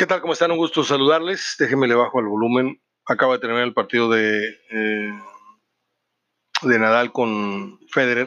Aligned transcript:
¿Qué 0.00 0.06
tal? 0.06 0.22
¿Cómo 0.22 0.32
están? 0.32 0.50
Un 0.50 0.56
gusto 0.56 0.82
saludarles. 0.82 1.56
Déjenme 1.58 1.86
le 1.86 1.94
bajo 1.94 2.18
al 2.18 2.24
volumen. 2.24 2.80
Acaba 3.04 3.34
de 3.34 3.40
terminar 3.40 3.64
el 3.64 3.74
partido 3.74 4.08
de, 4.08 4.48
eh, 4.70 5.12
de 6.62 6.78
Nadal 6.78 7.12
con 7.12 7.78
Federer. 7.92 8.26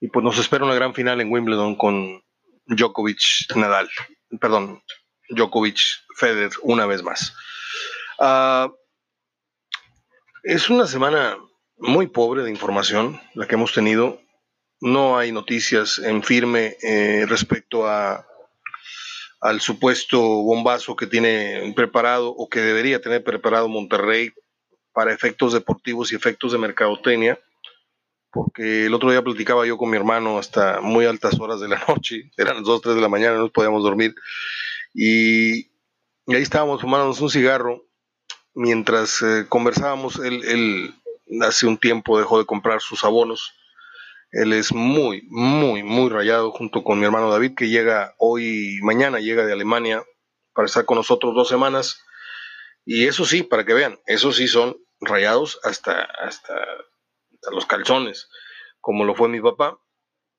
Y 0.00 0.08
pues 0.08 0.24
nos 0.24 0.38
espera 0.38 0.64
una 0.64 0.74
gran 0.74 0.92
final 0.92 1.20
en 1.20 1.30
Wimbledon 1.30 1.76
con 1.76 2.20
Djokovic 2.66 3.54
Nadal. 3.54 3.88
Perdón, 4.40 4.82
Djokovic 5.28 5.78
Federer 6.16 6.50
una 6.62 6.84
vez 6.84 7.04
más. 7.04 7.32
Uh, 8.18 8.74
es 10.42 10.68
una 10.68 10.88
semana 10.88 11.38
muy 11.76 12.08
pobre 12.08 12.42
de 12.42 12.50
información 12.50 13.20
la 13.34 13.46
que 13.46 13.54
hemos 13.54 13.72
tenido. 13.72 14.20
No 14.80 15.16
hay 15.16 15.30
noticias 15.30 16.00
en 16.00 16.24
firme 16.24 16.76
eh, 16.82 17.24
respecto 17.28 17.86
a 17.86 18.26
al 19.40 19.60
supuesto 19.60 20.20
bombazo 20.20 20.96
que 20.96 21.06
tiene 21.06 21.72
preparado 21.74 22.28
o 22.30 22.48
que 22.48 22.60
debería 22.60 23.00
tener 23.00 23.24
preparado 23.24 23.68
Monterrey 23.68 24.32
para 24.92 25.12
efectos 25.12 25.52
deportivos 25.52 26.12
y 26.12 26.16
efectos 26.16 26.52
de 26.52 26.58
mercadotecnia, 26.58 27.38
porque 28.30 28.86
el 28.86 28.94
otro 28.94 29.10
día 29.10 29.22
platicaba 29.22 29.66
yo 29.66 29.78
con 29.78 29.90
mi 29.90 29.96
hermano 29.96 30.38
hasta 30.38 30.80
muy 30.80 31.06
altas 31.06 31.40
horas 31.40 31.60
de 31.60 31.68
la 31.68 31.82
noche, 31.88 32.30
eran 32.36 32.56
las 32.56 32.64
2, 32.64 32.82
3 32.82 32.94
de 32.96 33.00
la 33.00 33.08
mañana, 33.08 33.38
no 33.38 33.50
podíamos 33.50 33.82
dormir, 33.82 34.14
y, 34.92 35.70
ahí 36.26 36.42
estábamos 36.42 36.80
fumándonos 36.80 37.20
un 37.20 37.30
cigarro 37.30 37.86
mientras 38.54 39.22
eh, 39.22 39.46
conversábamos, 39.48 40.16
él 40.16 40.94
hace 41.42 41.66
un 41.66 41.78
tiempo 41.78 42.18
dejó 42.18 42.38
de 42.38 42.46
comprar 42.46 42.80
sus 42.80 43.04
abonos 43.04 43.54
él 44.32 44.52
es 44.52 44.72
muy, 44.72 45.26
muy, 45.28 45.82
muy 45.82 46.08
rayado 46.08 46.52
junto 46.52 46.84
con 46.84 46.98
mi 46.98 47.04
hermano 47.04 47.30
David, 47.30 47.54
que 47.56 47.68
llega 47.68 48.14
hoy, 48.18 48.78
mañana 48.82 49.18
llega 49.18 49.44
de 49.44 49.52
Alemania 49.52 50.04
para 50.54 50.66
estar 50.66 50.84
con 50.84 50.96
nosotros 50.96 51.34
dos 51.34 51.48
semanas. 51.48 52.02
Y 52.84 53.06
eso 53.06 53.24
sí, 53.24 53.42
para 53.42 53.64
que 53.66 53.74
vean, 53.74 53.98
eso 54.06 54.32
sí 54.32 54.46
son 54.46 54.76
rayados 55.00 55.58
hasta, 55.64 56.02
hasta, 56.02 56.54
los 57.52 57.66
calzones, 57.66 58.28
como 58.80 59.04
lo 59.04 59.14
fue 59.14 59.28
mi 59.28 59.40
papá. 59.40 59.80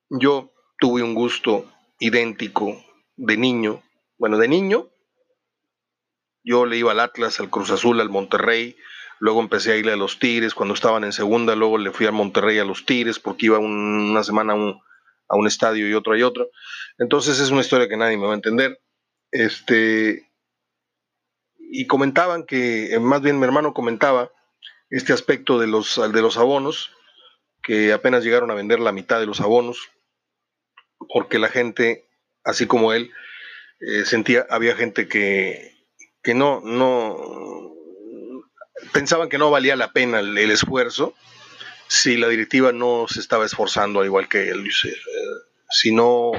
Yo 0.10 0.54
tuve 0.80 1.04
un 1.04 1.14
gusto 1.14 1.70
idéntico 2.00 2.84
de 3.16 3.38
niño. 3.38 3.84
Bueno, 4.18 4.38
de 4.38 4.48
niño, 4.48 4.90
yo 6.44 6.66
le 6.66 6.78
iba 6.78 6.92
al 6.92 7.00
Atlas, 7.00 7.40
al 7.40 7.50
Cruz 7.50 7.72
Azul, 7.72 8.00
al 8.00 8.10
Monterrey, 8.10 8.78
Luego 9.22 9.40
empecé 9.40 9.72
a 9.72 9.78
irle 9.78 9.94
a 9.94 9.98
los 9.98 10.18
Tigres 10.18 10.56
cuando 10.56 10.74
estaban 10.74 11.04
en 11.04 11.14
segunda. 11.14 11.56
Luego 11.56 11.78
le 11.78 11.92
fui 11.92 12.08
a 12.08 12.12
Monterrey 12.12 12.58
a 12.58 12.66
los 12.66 12.88
Tigres 12.88 13.20
porque 13.20 13.46
iba 13.46 13.60
una 13.60 14.24
semana 14.24 14.54
a 14.54 15.36
un, 15.36 15.48
estadio 15.48 15.88
y 15.88 15.94
otro 15.94 16.18
y 16.18 16.24
otro. 16.24 16.50
Entonces 16.98 17.40
es 17.40 17.52
una 17.52 17.62
historia 17.62 17.88
que 17.88 17.98
nadie 17.98 18.18
me 18.18 18.26
va 18.26 18.32
a 18.32 18.36
entender. 18.36 18.82
Este, 19.30 20.28
y 21.60 21.86
comentaban 21.86 22.48
que, 22.48 22.98
más 23.00 23.22
bien 23.22 23.38
mi 23.38 23.46
hermano 23.46 23.76
comentaba 23.76 24.32
este 24.90 25.14
aspecto 25.14 25.60
de 25.60 25.68
los, 25.68 26.02
de 26.12 26.22
los 26.24 26.38
abonos, 26.38 26.90
que 27.62 27.94
apenas 27.94 28.24
llegaron 28.24 28.50
a 28.50 28.56
vender 28.56 28.80
la 28.80 28.92
mitad 28.92 29.20
de 29.20 29.28
los 29.28 29.40
abonos, 29.40 29.92
porque 31.14 31.38
la 31.38 31.50
gente, 31.50 32.08
así 32.44 32.66
como 32.66 32.92
él, 32.92 33.12
eh, 33.82 34.04
sentía, 34.04 34.48
había 34.50 34.76
gente 34.76 35.08
que, 35.08 35.76
que 36.24 36.34
no, 36.34 36.60
no, 36.62 37.72
pensaban 38.92 39.30
que 39.30 39.38
no 39.38 39.52
valía 39.52 39.76
la 39.76 39.94
pena 39.94 40.20
el, 40.20 40.38
esfuerzo 40.38 41.14
si 41.88 42.18
la 42.18 42.28
directiva 42.30 42.72
no 42.72 43.06
se 43.08 43.20
estaba 43.20 43.46
esforzando 43.46 44.00
al 44.00 44.06
igual 44.06 44.30
que 44.30 44.50
él. 44.50 44.66
Eh, 44.68 44.94
si 45.70 45.94
no, 45.94 46.32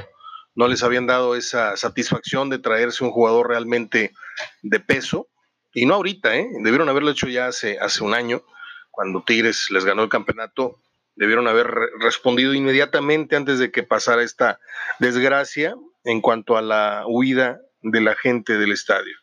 no 0.55 0.67
les 0.67 0.83
habían 0.83 1.07
dado 1.07 1.35
esa 1.35 1.77
satisfacción 1.77 2.49
de 2.49 2.59
traerse 2.59 3.03
un 3.03 3.11
jugador 3.11 3.49
realmente 3.49 4.13
de 4.61 4.79
peso, 4.79 5.29
y 5.73 5.85
no 5.85 5.95
ahorita, 5.95 6.35
¿eh? 6.35 6.47
debieron 6.61 6.89
haberlo 6.89 7.11
hecho 7.11 7.27
ya 7.27 7.47
hace, 7.47 7.79
hace 7.79 8.03
un 8.03 8.13
año, 8.13 8.43
cuando 8.91 9.23
Tigres 9.23 9.71
les 9.71 9.85
ganó 9.85 10.03
el 10.03 10.09
campeonato, 10.09 10.79
debieron 11.15 11.47
haber 11.47 11.67
respondido 11.99 12.53
inmediatamente 12.53 13.35
antes 13.35 13.57
de 13.57 13.71
que 13.71 13.83
pasara 13.83 14.23
esta 14.23 14.59
desgracia 14.99 15.75
en 16.03 16.21
cuanto 16.21 16.57
a 16.57 16.61
la 16.61 17.03
huida 17.07 17.59
de 17.81 18.01
la 18.01 18.15
gente 18.15 18.57
del 18.57 18.71
estadio. 18.71 19.15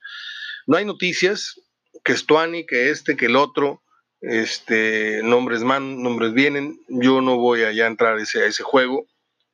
No 0.66 0.76
hay 0.76 0.84
noticias, 0.84 1.60
que 2.04 2.16
Stuani, 2.16 2.66
que 2.66 2.90
este, 2.90 3.16
que 3.16 3.26
el 3.26 3.36
otro, 3.36 3.82
este, 4.20 5.22
nombres 5.22 5.62
man, 5.62 6.02
nombres 6.02 6.32
vienen, 6.32 6.80
yo 6.88 7.20
no 7.20 7.36
voy 7.36 7.62
a 7.62 7.86
entrar 7.86 8.18
ese, 8.18 8.42
a 8.42 8.46
ese 8.46 8.62
juego, 8.62 9.06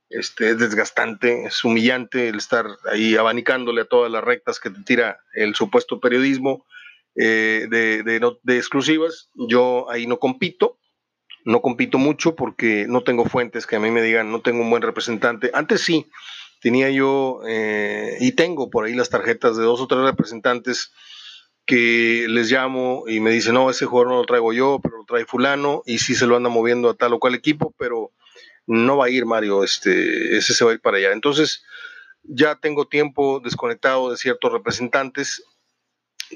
este, 0.09 0.51
es 0.51 0.59
desgastante, 0.59 1.47
es 1.47 1.65
humillante 1.65 2.29
el 2.29 2.37
estar 2.37 2.67
ahí 2.91 3.17
abanicándole 3.17 3.83
a 3.83 3.87
todas 3.87 4.11
las 4.11 4.23
rectas 4.23 4.61
que 4.61 4.71
te 4.71 4.83
tira 4.83 5.21
el 5.35 5.55
supuesto 5.55 6.01
periodismo 6.01 6.65
eh, 7.17 7.67
de, 7.71 8.03
de, 8.03 8.57
exclusivas, 8.57 9.31
yo 9.35 9.91
ahí 9.91 10.07
no 10.07 10.19
compito, 10.19 10.79
no 11.45 11.61
compito 11.61 11.99
mucho 11.99 12.37
porque 12.37 12.87
no 12.89 13.03
tengo 13.03 13.25
fuentes 13.25 13.67
que 13.67 13.77
a 13.77 13.81
mí 13.81 13.91
me 13.91 14.03
digan, 14.03 14.31
no 14.31 14.43
tengo 14.43 14.63
un 14.63 14.71
buen 14.71 14.83
representante, 14.83 15.51
antes 15.55 15.81
sí, 15.81 16.07
tenía 16.61 16.91
yo 16.91 17.41
eh, 17.47 18.17
y 18.21 18.33
tengo 18.33 18.71
por 18.71 18.85
ahí 18.85 18.95
las 18.95 19.11
tarjetas 19.11 19.57
de 19.57 19.65
dos 19.65 19.81
o 19.81 19.87
tres 19.87 20.03
representantes 20.03 20.93
que 21.67 22.27
les 22.29 22.51
llamo 22.51 23.05
y 23.09 23.19
me 23.21 23.31
dicen, 23.31 23.55
no, 23.55 23.69
ese 23.69 23.87
jugador 23.87 24.13
no 24.13 24.19
lo 24.19 24.25
traigo 24.25 24.53
yo, 24.53 24.79
pero 24.83 24.99
lo 24.99 25.05
trae 25.05 25.25
fulano, 25.25 25.83
y 25.85 25.99
sí 25.99 26.15
se 26.15 26.27
lo 26.27 26.37
anda 26.37 26.49
moviendo 26.49 26.89
a 26.89 26.95
tal 26.95 27.15
o 27.15 27.19
cual 27.19 27.35
equipo, 27.35 27.75
pero 27.77 28.13
no 28.67 28.97
va 28.97 29.07
a 29.07 29.11
ir 29.11 29.27
Mario, 29.27 29.65
este, 29.65 30.37
ese 30.37 30.55
se 30.55 30.65
va 30.65 30.71
a 30.71 30.75
ir 30.75 30.81
para 30.81 30.99
allá. 30.99 31.13
Entonces, 31.13 31.65
ya 32.23 32.55
tengo 32.57 32.87
tiempo 32.87 33.41
desconectado 33.41 34.11
de 34.11 34.17
ciertos 34.17 34.53
representantes, 34.53 35.43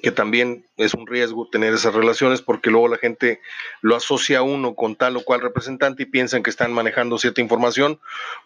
que 0.03 0.13
también 0.13 0.67
es 0.77 0.95
un 0.95 1.07
riesgo 1.07 1.49
tener 1.49 1.75
esas 1.75 1.95
relaciones, 1.95 2.43
porque 2.43 2.71
luego 2.71 2.89
la 2.89 2.99
gente 2.99 3.41
lo 3.83 3.97
asocia 3.97 4.39
a 4.39 4.43
uno 4.43 4.75
con 4.75 4.95
tal 4.95 5.17
o 5.17 5.25
cual 5.25 5.41
representante 5.41 6.05
y 6.05 6.07
piensan 6.07 6.43
que 6.43 6.51
están 6.51 6.73
manejando 6.73 7.19
cierta 7.19 7.41
información 7.41 8.01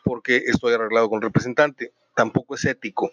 porque 0.04 0.36
estoy 0.46 0.72
arreglado 0.72 1.10
con 1.10 1.20
representante. 1.20 1.92
Tampoco 2.16 2.54
es 2.54 2.64
ético. 2.64 3.10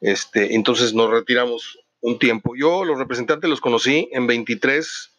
Este, 0.00 0.54
entonces 0.54 0.94
nos 0.94 1.10
retiramos 1.10 1.81
un 2.02 2.18
tiempo. 2.18 2.54
Yo 2.54 2.84
los 2.84 2.98
representantes 2.98 3.48
los 3.48 3.60
conocí 3.60 4.08
en 4.12 4.26
23, 4.26 5.10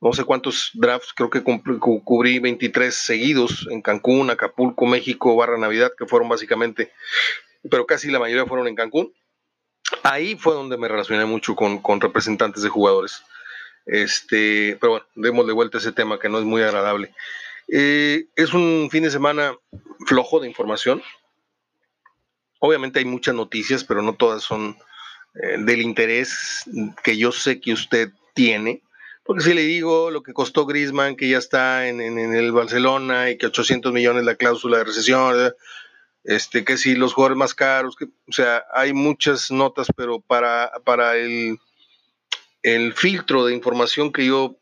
no 0.00 0.12
sé 0.12 0.24
cuántos 0.24 0.70
drafts, 0.74 1.12
creo 1.14 1.30
que 1.30 1.42
cubrí 1.42 2.38
23 2.40 2.92
seguidos 2.92 3.68
en 3.70 3.82
Cancún, 3.82 4.30
Acapulco, 4.30 4.86
México, 4.86 5.36
Barra 5.36 5.58
Navidad, 5.58 5.92
que 5.96 6.06
fueron 6.06 6.28
básicamente, 6.28 6.92
pero 7.70 7.86
casi 7.86 8.10
la 8.10 8.18
mayoría 8.18 8.46
fueron 8.46 8.66
en 8.66 8.74
Cancún. 8.74 9.14
Ahí 10.02 10.34
fue 10.34 10.54
donde 10.54 10.78
me 10.78 10.88
relacioné 10.88 11.26
mucho 11.26 11.54
con, 11.54 12.00
representantes 12.00 12.62
de 12.62 12.70
jugadores. 12.70 13.22
Este, 13.86 14.78
pero 14.80 14.92
bueno, 14.92 15.06
demos 15.14 15.46
de 15.46 15.52
vuelta 15.52 15.78
ese 15.78 15.92
tema 15.92 16.18
que 16.18 16.30
no 16.30 16.38
es 16.38 16.44
muy 16.44 16.62
agradable. 16.62 17.14
Eh, 17.68 18.26
es 18.34 18.54
un 18.54 18.88
fin 18.90 19.04
de 19.04 19.10
semana 19.10 19.54
flojo 20.06 20.40
de 20.40 20.48
información. 20.48 21.02
Obviamente 22.60 22.98
hay 22.98 23.04
muchas 23.04 23.34
noticias, 23.34 23.84
pero 23.84 24.00
no 24.00 24.14
todas 24.14 24.42
son 24.42 24.78
eh, 25.34 25.56
del 25.58 25.82
interés 25.82 26.64
que 27.02 27.16
yo 27.16 27.32
sé 27.32 27.60
que 27.60 27.72
usted 27.72 28.10
tiene. 28.34 28.82
Porque 29.24 29.42
si 29.42 29.54
le 29.54 29.62
digo 29.62 30.10
lo 30.10 30.22
que 30.22 30.32
costó 30.32 30.66
Grisman, 30.66 31.16
que 31.16 31.28
ya 31.28 31.38
está 31.38 31.88
en, 31.88 32.00
el 32.00 32.52
Barcelona 32.52 33.30
y 33.30 33.38
que 33.38 33.46
800 33.46 33.92
millones 33.92 34.24
la 34.24 34.34
cláusula 34.34 34.78
de 34.78 34.84
recesión, 34.84 35.54
este, 36.24 36.64
que 36.64 36.76
si 36.76 36.94
los 36.94 37.14
jugadores 37.14 37.38
más 37.38 37.54
caros, 37.54 37.96
o 38.00 38.32
sea, 38.32 38.64
hay 38.72 38.92
muchas 38.92 39.50
notas, 39.50 39.88
pero 39.96 40.20
para, 40.20 40.70
para 40.84 41.16
el, 41.16 41.58
el 42.62 42.92
filtro 42.92 43.46
de 43.46 43.54
información 43.54 44.12
que 44.12 44.26
yo 44.26 44.58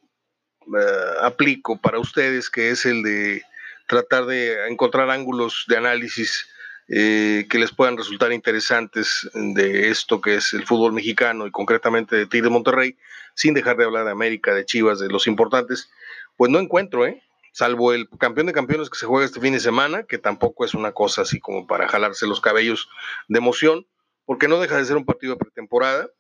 eh, 0.67 1.15
aplico 1.23 1.81
para 1.81 1.99
ustedes, 1.99 2.49
que 2.49 2.71
es 2.71 2.87
el 2.87 3.03
de 3.03 3.43
tratar 3.89 4.27
de 4.27 4.69
encontrar 4.69 5.11
ángulos 5.11 5.65
de 5.67 5.77
análisis 5.77 6.47
eh, 6.95 7.47
que 7.49 7.59
les 7.59 7.73
puedan 7.73 7.97
resultar 7.97 8.35
interesantes 8.35 9.27
de 9.33 9.89
esto 9.89 10.21
que 10.21 10.35
es 10.35 10.53
el 10.53 10.67
fútbol 10.67 10.93
mexicano 10.93 11.47
y 11.47 11.51
concretamente 11.51 12.17
de 12.17 12.27
Tigre 12.27 12.51
Monterrey, 12.51 12.99
sin 13.35 13.55
dejar 13.55 13.79
de 13.79 13.85
hablar 13.85 14.05
de 14.05 14.11
América, 14.11 14.53
de 14.53 14.67
Chivas, 14.67 14.99
de 14.99 15.09
los 15.09 15.27
importantes, 15.27 15.91
pues 16.37 16.51
no 16.51 16.59
encuentro, 16.59 17.07
¿eh? 17.07 17.23
Salvo 17.53 17.95
el 17.95 18.11
campeón 18.19 18.47
de 18.47 18.53
campeones 18.53 18.91
que 18.91 18.99
se 18.99 19.07
juega 19.07 19.25
este 19.25 19.41
fin 19.41 19.55
de 19.55 19.61
semana, 19.61 20.03
que 20.03 20.19
tampoco 20.19 20.67
es 20.67 20.75
una 20.75 20.93
cosa 20.93 21.23
así 21.23 21.41
como 21.41 21.67
para 21.67 21.89
jalarse 21.89 22.27
los 22.27 22.43
cabellos 22.43 22.91
de 23.27 23.39
emoción, 23.39 23.87
porque 24.27 24.47
no 24.47 24.61
deja 24.61 24.77
de 24.77 24.85
ser 24.85 24.99
un 24.99 25.07
partido 25.07 25.33
de 25.33 25.39
pretemporada, 25.39 26.11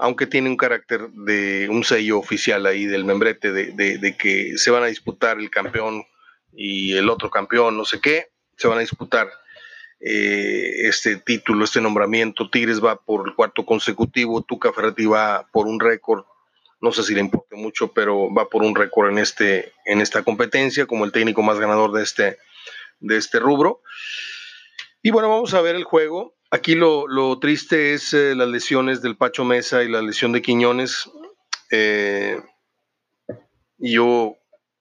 aunque 0.00 0.26
tiene 0.26 0.50
un 0.50 0.56
carácter 0.56 1.10
de 1.10 1.68
un 1.70 1.84
sello 1.84 2.18
oficial 2.18 2.66
ahí 2.66 2.86
del 2.86 3.04
membrete 3.04 3.52
de, 3.52 3.70
de 3.72 4.16
que 4.16 4.58
se 4.58 4.72
van 4.72 4.82
a 4.82 4.86
disputar 4.86 5.38
el 5.38 5.48
campeón 5.48 6.02
y 6.52 6.94
el 6.94 7.08
otro 7.08 7.30
campeón, 7.30 7.76
no 7.76 7.84
sé 7.84 8.00
qué, 8.00 8.32
se 8.56 8.66
van 8.66 8.78
a 8.78 8.80
disputar 8.80 9.30
eh, 10.00 10.88
este 10.88 11.16
título, 11.16 11.64
este 11.64 11.80
nombramiento. 11.80 12.50
Tigres 12.50 12.82
va 12.84 12.96
por 12.96 13.28
el 13.28 13.34
cuarto 13.34 13.64
consecutivo, 13.64 14.42
Tuca 14.42 14.72
Ferretti 14.72 15.06
va 15.06 15.48
por 15.52 15.66
un 15.66 15.80
récord, 15.80 16.24
no 16.80 16.92
sé 16.92 17.02
si 17.02 17.14
le 17.14 17.20
importa 17.20 17.56
mucho, 17.56 17.92
pero 17.92 18.32
va 18.32 18.48
por 18.48 18.62
un 18.62 18.74
récord 18.74 19.10
en, 19.10 19.18
este, 19.18 19.72
en 19.84 20.00
esta 20.00 20.22
competencia 20.22 20.86
como 20.86 21.04
el 21.04 21.12
técnico 21.12 21.42
más 21.42 21.58
ganador 21.58 21.92
de 21.92 22.02
este, 22.02 22.38
de 23.00 23.16
este 23.16 23.38
rubro. 23.38 23.82
Y 25.02 25.10
bueno, 25.10 25.28
vamos 25.28 25.54
a 25.54 25.60
ver 25.60 25.76
el 25.76 25.84
juego. 25.84 26.36
Aquí 26.50 26.74
lo, 26.74 27.38
triste 27.40 27.92
es 27.92 28.14
eh, 28.14 28.34
las 28.34 28.48
lesiones 28.48 29.02
del 29.02 29.16
Pacho 29.16 29.44
Mesa 29.44 29.82
y 29.82 29.88
la 29.88 30.00
lesión 30.00 30.32
de 30.32 30.42
Quiñones. 30.42 31.10
Eh, 31.70 32.40
yo 33.76 34.36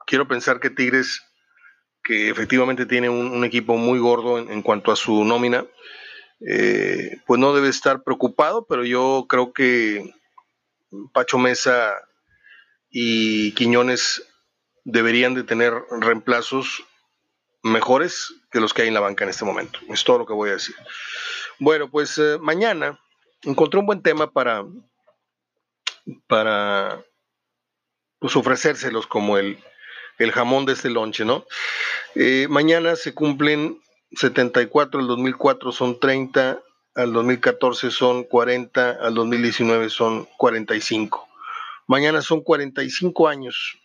quiero 0.06 0.28
pensar 0.28 0.60
que 0.60 0.70
Tigres, 0.70 1.22
que 2.08 2.30
efectivamente 2.30 2.86
tiene 2.86 3.10
un, 3.10 3.44
equipo 3.44 3.76
muy 3.76 4.00
gordo 4.00 4.40
en, 4.40 4.62
cuanto 4.62 4.94
a 4.94 4.96
su 4.96 5.26
nómina, 5.26 5.66
eh, 6.40 7.18
pues 7.26 7.38
no 7.38 7.54
debe 7.54 7.68
estar 7.68 8.02
preocupado, 8.04 8.66
pero 8.66 8.86
yo 8.86 9.26
creo 9.28 9.52
que 9.52 10.14
Pacho 11.12 11.38
Mesa 11.38 11.94
y 12.90 13.52
Quiñones 13.56 14.24
deberían 14.86 15.34
de 15.34 15.44
tener 15.44 15.74
reemplazos 16.00 16.82
mejores 17.62 18.34
que 18.52 18.62
los 18.62 18.74
que 18.74 18.84
hay 18.84 18.88
en 18.88 18.94
la 18.94 19.02
banca 19.02 19.26
en 19.26 19.32
este 19.32 19.44
momento. 19.44 19.78
Es 19.90 20.06
todo 20.06 20.20
lo 20.20 20.26
que 20.26 20.34
voy 20.34 20.52
a 20.52 20.54
decir. 20.54 20.76
Bueno, 21.60 21.92
pues 21.92 22.18
eh, 22.20 22.38
mañana 22.40 22.98
encontré 23.42 23.82
un 23.82 23.86
buen 23.86 24.02
tema 24.02 24.32
para, 24.32 24.64
para 26.28 27.04
pues, 28.20 28.34
ofrecérselos 28.38 29.08
como 29.08 29.38
el, 29.38 29.62
el 30.18 30.32
jamón 30.32 30.66
de 30.66 30.74
este 30.74 30.90
lonche, 30.90 31.26
¿no? 31.26 31.46
Eh, 32.16 32.48
mañana 32.50 32.96
se 32.96 33.14
cumplen 33.14 33.80
74, 34.12 35.00
el 35.00 35.08
2004 35.08 35.72
son 35.72 36.00
30, 36.00 36.60
al 36.96 37.14
2014 37.14 37.92
son 37.92 38.24
40, 38.24 38.92
al 39.02 39.14
2019 39.14 39.90
son 39.90 40.28
45. 40.38 41.28
Mañana 41.88 42.22
son 42.22 42.42
45 42.42 43.28
años. 43.28 43.78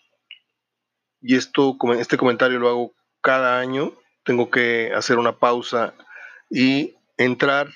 Y 1.21 1.37
esto, 1.37 1.77
este 1.99 2.17
comentario 2.17 2.59
lo 2.59 2.69
hago 2.69 2.95
cada 3.21 3.61
año. 3.61 3.93
Tengo 4.25 4.51
que 4.51 4.93
hacer 4.95 5.19
una 5.19 5.39
pausa 5.39 5.95
y 6.51 6.95
entrar 7.17 7.69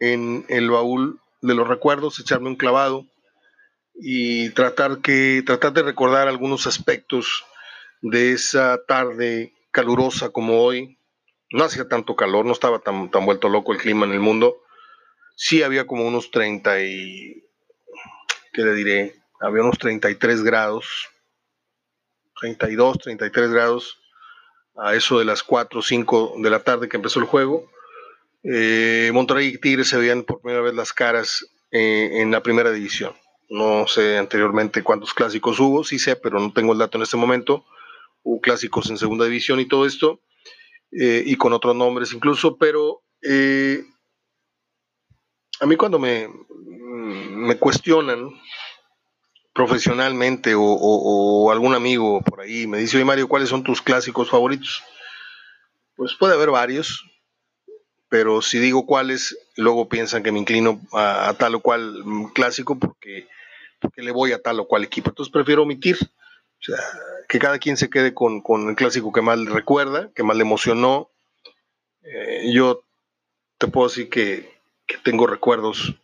en 0.00 0.44
el 0.48 0.70
baúl 0.70 1.20
de 1.42 1.54
los 1.54 1.68
recuerdos, 1.68 2.18
echarme 2.18 2.48
un 2.48 2.56
clavado 2.56 3.06
y 3.94 4.50
tratar, 4.50 4.98
que, 4.98 5.42
tratar 5.44 5.72
de 5.72 5.82
recordar 5.82 6.28
algunos 6.28 6.66
aspectos 6.66 7.44
de 8.02 8.32
esa 8.32 8.80
tarde 8.86 9.52
calurosa 9.70 10.30
como 10.30 10.62
hoy. 10.62 10.98
No 11.50 11.64
hacía 11.64 11.88
tanto 11.88 12.14
calor, 12.14 12.44
no 12.44 12.52
estaba 12.52 12.78
tan, 12.80 13.10
tan 13.10 13.24
vuelto 13.24 13.48
loco 13.48 13.72
el 13.72 13.78
clima 13.78 14.06
en 14.06 14.12
el 14.12 14.20
mundo. 14.20 14.58
Sí 15.36 15.62
había 15.62 15.86
como 15.86 16.06
unos 16.06 16.30
30 16.30 16.82
y, 16.82 17.44
¿qué 18.52 18.62
le 18.62 18.74
diré? 18.74 19.22
Había 19.40 19.62
unos 19.62 19.78
33 19.78 20.42
grados, 20.42 21.08
32, 22.40 22.98
33 22.98 23.50
grados 23.50 23.98
a 24.76 24.94
eso 24.94 25.18
de 25.18 25.24
las 25.24 25.42
4 25.42 25.80
o 25.80 25.82
5 25.82 26.34
de 26.38 26.50
la 26.50 26.60
tarde 26.60 26.88
que 26.88 26.96
empezó 26.96 27.20
el 27.20 27.26
juego. 27.26 27.70
Eh, 28.42 29.10
Monterrey 29.12 29.48
y 29.48 29.58
Tigres 29.58 29.88
se 29.88 29.96
veían 29.96 30.22
por 30.22 30.40
primera 30.40 30.62
vez 30.62 30.74
las 30.74 30.92
caras 30.92 31.46
eh, 31.70 32.10
en 32.20 32.30
la 32.30 32.42
primera 32.42 32.70
división. 32.70 33.14
No 33.48 33.86
sé 33.86 34.18
anteriormente 34.18 34.82
cuántos 34.82 35.14
clásicos 35.14 35.58
hubo, 35.58 35.82
sí 35.82 35.98
sé, 35.98 36.16
pero 36.16 36.38
no 36.38 36.52
tengo 36.52 36.72
el 36.72 36.78
dato 36.78 36.98
en 36.98 37.02
este 37.02 37.16
momento. 37.16 37.64
Hubo 38.22 38.40
clásicos 38.40 38.90
en 38.90 38.98
segunda 38.98 39.24
división 39.24 39.60
y 39.60 39.66
todo 39.66 39.86
esto, 39.86 40.20
eh, 40.92 41.22
y 41.24 41.36
con 41.36 41.52
otros 41.52 41.74
nombres 41.74 42.12
incluso, 42.12 42.56
pero 42.56 43.02
eh, 43.22 43.84
a 45.60 45.66
mí 45.66 45.76
cuando 45.76 45.98
me, 45.98 46.28
me 46.58 47.58
cuestionan 47.58 48.30
profesionalmente 49.52 50.54
o, 50.56 51.50
algún 51.50 51.74
amigo 51.74 52.20
por 52.22 52.40
ahí 52.40 52.66
me 52.66 52.78
dice, 52.78 52.96
oye 52.96 53.04
Mario, 53.04 53.28
¿cuáles 53.28 53.48
son 53.48 53.64
tus 53.64 53.82
clásicos 53.82 54.30
favoritos? 54.30 54.82
Pues 55.96 56.14
puede 56.14 56.34
haber 56.34 56.50
varios, 56.50 57.04
pero 58.08 58.40
si 58.40 58.58
digo 58.58 58.86
cuáles, 58.86 59.36
luego 59.56 59.88
piensan 59.88 60.22
que 60.22 60.30
me 60.30 60.38
inclino 60.38 60.80
a, 60.92 61.28
a 61.28 61.34
tal 61.34 61.56
o 61.56 61.60
cual 61.60 62.04
clásico 62.34 62.78
porque 62.78 63.26
porque 63.80 64.02
le 64.02 64.10
voy 64.10 64.32
a 64.32 64.42
tal 64.42 64.60
o 64.60 64.66
cual 64.66 64.84
equipo. 64.84 65.10
Entonces 65.10 65.32
prefiero 65.32 65.62
omitir, 65.62 65.96
o 66.60 66.62
sea, 66.62 66.78
que 67.28 67.38
cada 67.38 67.58
quien 67.58 67.76
se 67.76 67.90
quede 67.90 68.14
con, 68.14 68.42
el 68.68 68.76
clásico 68.76 69.12
que 69.12 69.22
más 69.22 69.38
le 69.38 69.50
recuerda, 69.50 70.10
que 70.14 70.22
más 70.22 70.36
le 70.36 70.42
emocionó. 70.42 71.10
Eh, 72.02 72.50
yo 72.52 72.84
te 73.58 73.68
puedo 73.68 73.88
decir 73.88 74.08
que, 74.08 74.56
tengo 75.04 75.26
recuerdos 75.26 75.96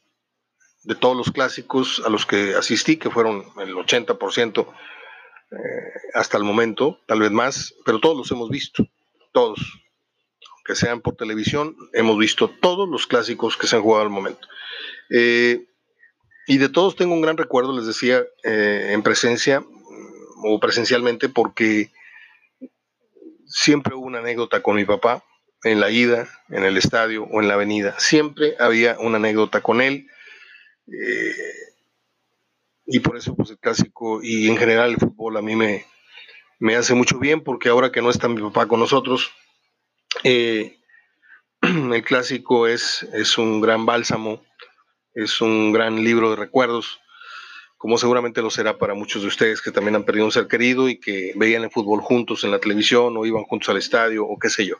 de 0.82 0.94
todos 0.94 1.16
los 1.16 1.32
clásicos 1.32 2.02
a 2.04 2.10
los 2.10 2.26
que 2.26 2.54
asistí, 2.54 2.98
que 2.98 3.08
fueron 3.08 3.42
el 3.58 3.74
80% 3.74 4.66
eh, 5.50 5.56
hasta 6.12 6.36
el 6.36 6.44
momento, 6.44 7.00
tal 7.06 7.20
vez 7.20 7.30
más, 7.30 7.74
pero 7.86 7.98
todos 7.98 8.14
los 8.14 8.30
hemos 8.30 8.50
visto, 8.50 8.86
todos, 9.32 9.58
aunque 10.54 10.74
sean 10.74 11.00
por 11.00 11.16
televisión, 11.16 11.74
hemos 11.94 12.18
visto 12.18 12.50
todos 12.50 12.86
los 12.86 13.06
clásicos 13.06 13.56
que 13.56 13.66
se 13.66 13.76
han 13.76 13.82
jugado 13.82 14.04
al 14.04 14.10
momento. 14.10 14.46
Eh, 15.08 15.64
y 16.46 16.58
de 16.58 16.68
todos 16.68 16.94
tengo 16.94 17.14
un 17.14 17.22
gran 17.22 17.38
recuerdo, 17.38 17.74
les 17.74 17.86
decía, 17.86 18.22
eh, 18.42 18.90
en 18.92 19.02
presencia 19.02 19.64
o 20.44 20.60
presencialmente, 20.60 21.28
porque 21.28 21.90
siempre 23.46 23.94
hubo 23.94 24.06
una 24.06 24.18
anécdota 24.18 24.62
con 24.62 24.76
mi 24.76 24.84
papá, 24.84 25.24
en 25.62 25.80
la 25.80 25.90
ida, 25.90 26.28
en 26.50 26.64
el 26.64 26.76
estadio 26.76 27.24
o 27.24 27.40
en 27.40 27.48
la 27.48 27.54
avenida. 27.54 27.98
Siempre 27.98 28.54
había 28.58 28.98
una 28.98 29.16
anécdota 29.16 29.62
con 29.62 29.80
él. 29.80 30.06
Eh, 30.86 31.34
y 32.86 33.00
por 33.00 33.16
eso, 33.16 33.34
pues 33.34 33.50
el 33.50 33.58
clásico 33.58 34.20
y 34.22 34.48
en 34.48 34.58
general 34.58 34.90
el 34.90 34.98
fútbol 34.98 35.38
a 35.38 35.42
mí 35.42 35.56
me, 35.56 35.86
me 36.58 36.76
hace 36.76 36.92
mucho 36.94 37.18
bien, 37.18 37.42
porque 37.42 37.70
ahora 37.70 37.90
que 37.90 38.02
no 38.02 38.10
está 38.10 38.28
mi 38.28 38.42
papá 38.42 38.66
con 38.66 38.80
nosotros, 38.80 39.32
eh, 40.22 40.78
el 41.62 42.04
clásico 42.04 42.66
es, 42.66 43.08
es 43.14 43.38
un 43.38 43.62
gran 43.62 43.86
bálsamo 43.86 44.42
es 45.14 45.40
un 45.40 45.72
gran 45.72 46.02
libro 46.02 46.30
de 46.30 46.36
recuerdos, 46.36 47.00
como 47.84 47.98
seguramente 47.98 48.40
lo 48.40 48.48
será 48.48 48.78
para 48.78 48.94
muchos 48.94 49.20
de 49.20 49.28
ustedes 49.28 49.60
que 49.60 49.70
también 49.70 49.94
han 49.94 50.04
perdido 50.04 50.24
un 50.24 50.32
ser 50.32 50.48
querido 50.48 50.88
y 50.88 50.98
que 50.98 51.34
veían 51.36 51.64
el 51.64 51.70
fútbol 51.70 52.00
juntos 52.00 52.42
en 52.42 52.50
la 52.50 52.58
televisión 52.58 53.14
o 53.14 53.26
iban 53.26 53.44
juntos 53.44 53.68
al 53.68 53.76
estadio 53.76 54.24
o 54.24 54.38
qué 54.38 54.48
sé 54.48 54.64
yo. 54.64 54.76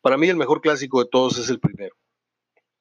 Para 0.00 0.16
mí 0.16 0.28
el 0.28 0.36
mejor 0.36 0.60
clásico 0.60 0.98
de 0.98 1.08
todos 1.08 1.38
es 1.38 1.48
el 1.48 1.60
primero. 1.60 1.94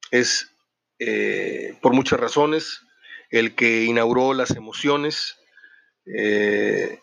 Es, 0.09 0.49
eh, 0.97 1.77
por 1.83 1.93
muchas 1.93 2.19
razones, 2.19 2.81
el 3.29 3.53
que 3.53 3.83
inauguró 3.83 4.33
las 4.33 4.55
emociones. 4.55 5.37
Eh, 6.07 6.99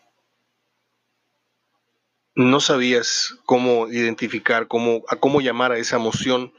no 2.35 2.59
sabías 2.59 3.33
cómo 3.45 3.87
identificar, 3.87 4.67
cómo, 4.67 5.05
a 5.07 5.15
cómo 5.15 5.41
llamar 5.41 5.71
a 5.71 5.79
esa 5.79 5.99
emoción 5.99 6.53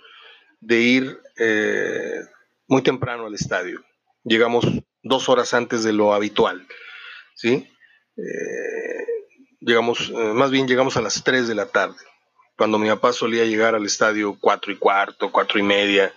de 0.61 0.79
ir 0.79 1.19
eh, 1.37 2.21
muy 2.65 2.81
temprano 2.81 3.25
al 3.25 3.35
estadio. 3.35 3.83
Llegamos 4.23 4.65
dos 5.05 5.29
horas 5.29 5.53
antes 5.53 5.83
de 5.83 5.93
lo 5.93 6.13
habitual, 6.13 6.67
¿sí? 7.35 7.71
Eh, 8.17 9.05
llegamos, 9.61 10.09
eh, 10.09 10.33
más 10.33 10.49
bien 10.49 10.67
llegamos 10.67 10.97
a 10.97 11.01
las 11.01 11.23
3 11.23 11.47
de 11.47 11.55
la 11.55 11.67
tarde, 11.67 12.03
cuando 12.57 12.79
mi 12.79 12.89
papá 12.89 13.13
solía 13.13 13.45
llegar 13.45 13.75
al 13.75 13.85
estadio 13.85 14.37
cuatro 14.39 14.73
y 14.73 14.77
cuarto, 14.77 15.31
cuatro 15.31 15.59
y 15.59 15.63
media, 15.63 16.11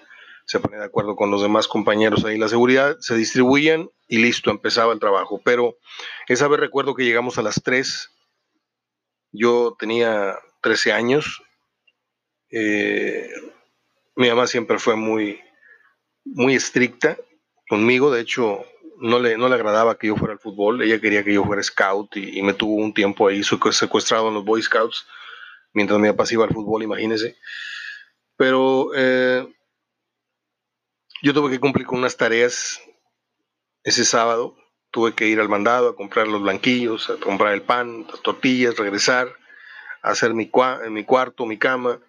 se 0.46 0.58
ponía 0.58 0.78
de 0.78 0.86
acuerdo 0.86 1.16
con 1.16 1.30
los 1.30 1.42
demás 1.42 1.68
compañeros 1.68 2.24
ahí, 2.24 2.38
la 2.38 2.48
seguridad, 2.48 2.96
se 3.00 3.14
distribuían 3.14 3.90
y 4.08 4.18
listo, 4.18 4.50
empezaba 4.50 4.94
el 4.94 5.00
trabajo. 5.00 5.42
Pero 5.44 5.76
esa 6.26 6.48
vez 6.48 6.58
recuerdo 6.58 6.94
que 6.94 7.04
llegamos 7.04 7.36
a 7.36 7.42
las 7.42 7.62
3, 7.62 8.08
yo 9.32 9.76
tenía 9.78 10.38
13 10.62 10.92
años, 10.92 11.42
eh, 12.50 13.28
mi 14.16 14.30
mamá 14.30 14.46
siempre 14.46 14.78
fue 14.78 14.96
muy, 14.96 15.38
muy 16.24 16.54
estricta 16.54 17.18
conmigo, 17.68 18.10
de 18.10 18.22
hecho 18.22 18.64
no 19.00 19.18
le, 19.18 19.36
no 19.36 19.48
le 19.48 19.54
agradaba 19.54 19.98
que 19.98 20.08
yo 20.08 20.16
fuera 20.16 20.34
al 20.34 20.40
fútbol, 20.40 20.82
ella 20.82 21.00
quería 21.00 21.24
que 21.24 21.34
yo 21.34 21.44
fuera 21.44 21.62
scout 21.62 22.16
y, 22.16 22.42
me 22.42 22.54
tuvo 22.54 22.74
un 22.74 22.92
tiempo 22.92 23.28
ahí 23.28 23.42
secuestrado 23.42 24.28
en 24.28 24.34
los 24.34 24.44
Boy 24.44 24.62
Scouts 24.62 25.06
mientras 25.72 25.98
me 25.98 26.08
iba 26.08 26.44
al 26.44 26.54
fútbol, 26.54 26.82
imagínense. 26.82 27.36
Pero 28.36 28.90
eh, 28.94 29.46
yo 31.22 31.34
tuve 31.34 31.50
que 31.50 31.60
cumplir 31.60 31.86
con 31.86 31.98
unas 31.98 32.16
tareas 32.16 32.80
ese 33.82 34.04
sábado, 34.04 34.56
tuve 34.90 35.14
que 35.14 35.26
ir 35.26 35.40
al 35.40 35.48
mandado 35.48 35.88
a 35.88 35.96
comprar 35.96 36.28
los 36.28 36.42
blanquillos, 36.42 37.10
a 37.10 37.16
comprar 37.16 37.54
el 37.54 37.62
pan, 37.62 38.06
las 38.10 38.22
tortillas, 38.22 38.76
regresar, 38.76 39.28
hacer 40.02 40.34
mi, 40.34 40.50
mi 40.90 41.04
cuarto, 41.04 41.46
mi 41.46 41.58
cama. 41.58 42.00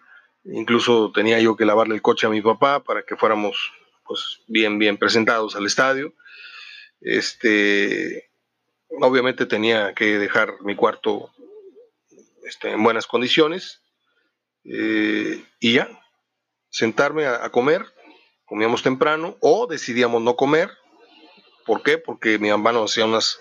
Incluso 0.44 1.12
tenía 1.12 1.38
yo 1.40 1.56
que 1.56 1.64
lavarle 1.64 1.94
el 1.94 2.02
coche 2.02 2.26
a 2.26 2.30
mi 2.30 2.40
papá 2.40 2.82
para 2.82 3.02
que 3.02 3.16
fuéramos 3.16 3.72
pues, 4.04 4.40
bien, 4.46 4.78
bien 4.78 4.96
presentados 4.96 5.56
al 5.56 5.66
estadio. 5.66 6.14
Este, 7.00 8.30
obviamente 8.88 9.46
tenía 9.46 9.94
que 9.94 10.18
dejar 10.18 10.60
mi 10.62 10.76
cuarto 10.76 11.30
este, 12.44 12.72
en 12.72 12.82
buenas 12.82 13.06
condiciones 13.06 13.82
eh, 14.64 15.44
y 15.60 15.74
ya, 15.74 15.88
sentarme 16.68 17.26
a, 17.26 17.48
comer, 17.50 17.86
comíamos 18.44 18.82
temprano 18.82 19.36
o 19.40 19.66
decidíamos 19.66 20.22
no 20.22 20.36
comer. 20.36 20.70
¿Por 21.64 21.82
qué? 21.82 21.98
Porque 21.98 22.38
mi 22.38 22.50
mamá 22.50 22.72
nos 22.72 22.92
hacía 22.92 23.04
unas, 23.04 23.40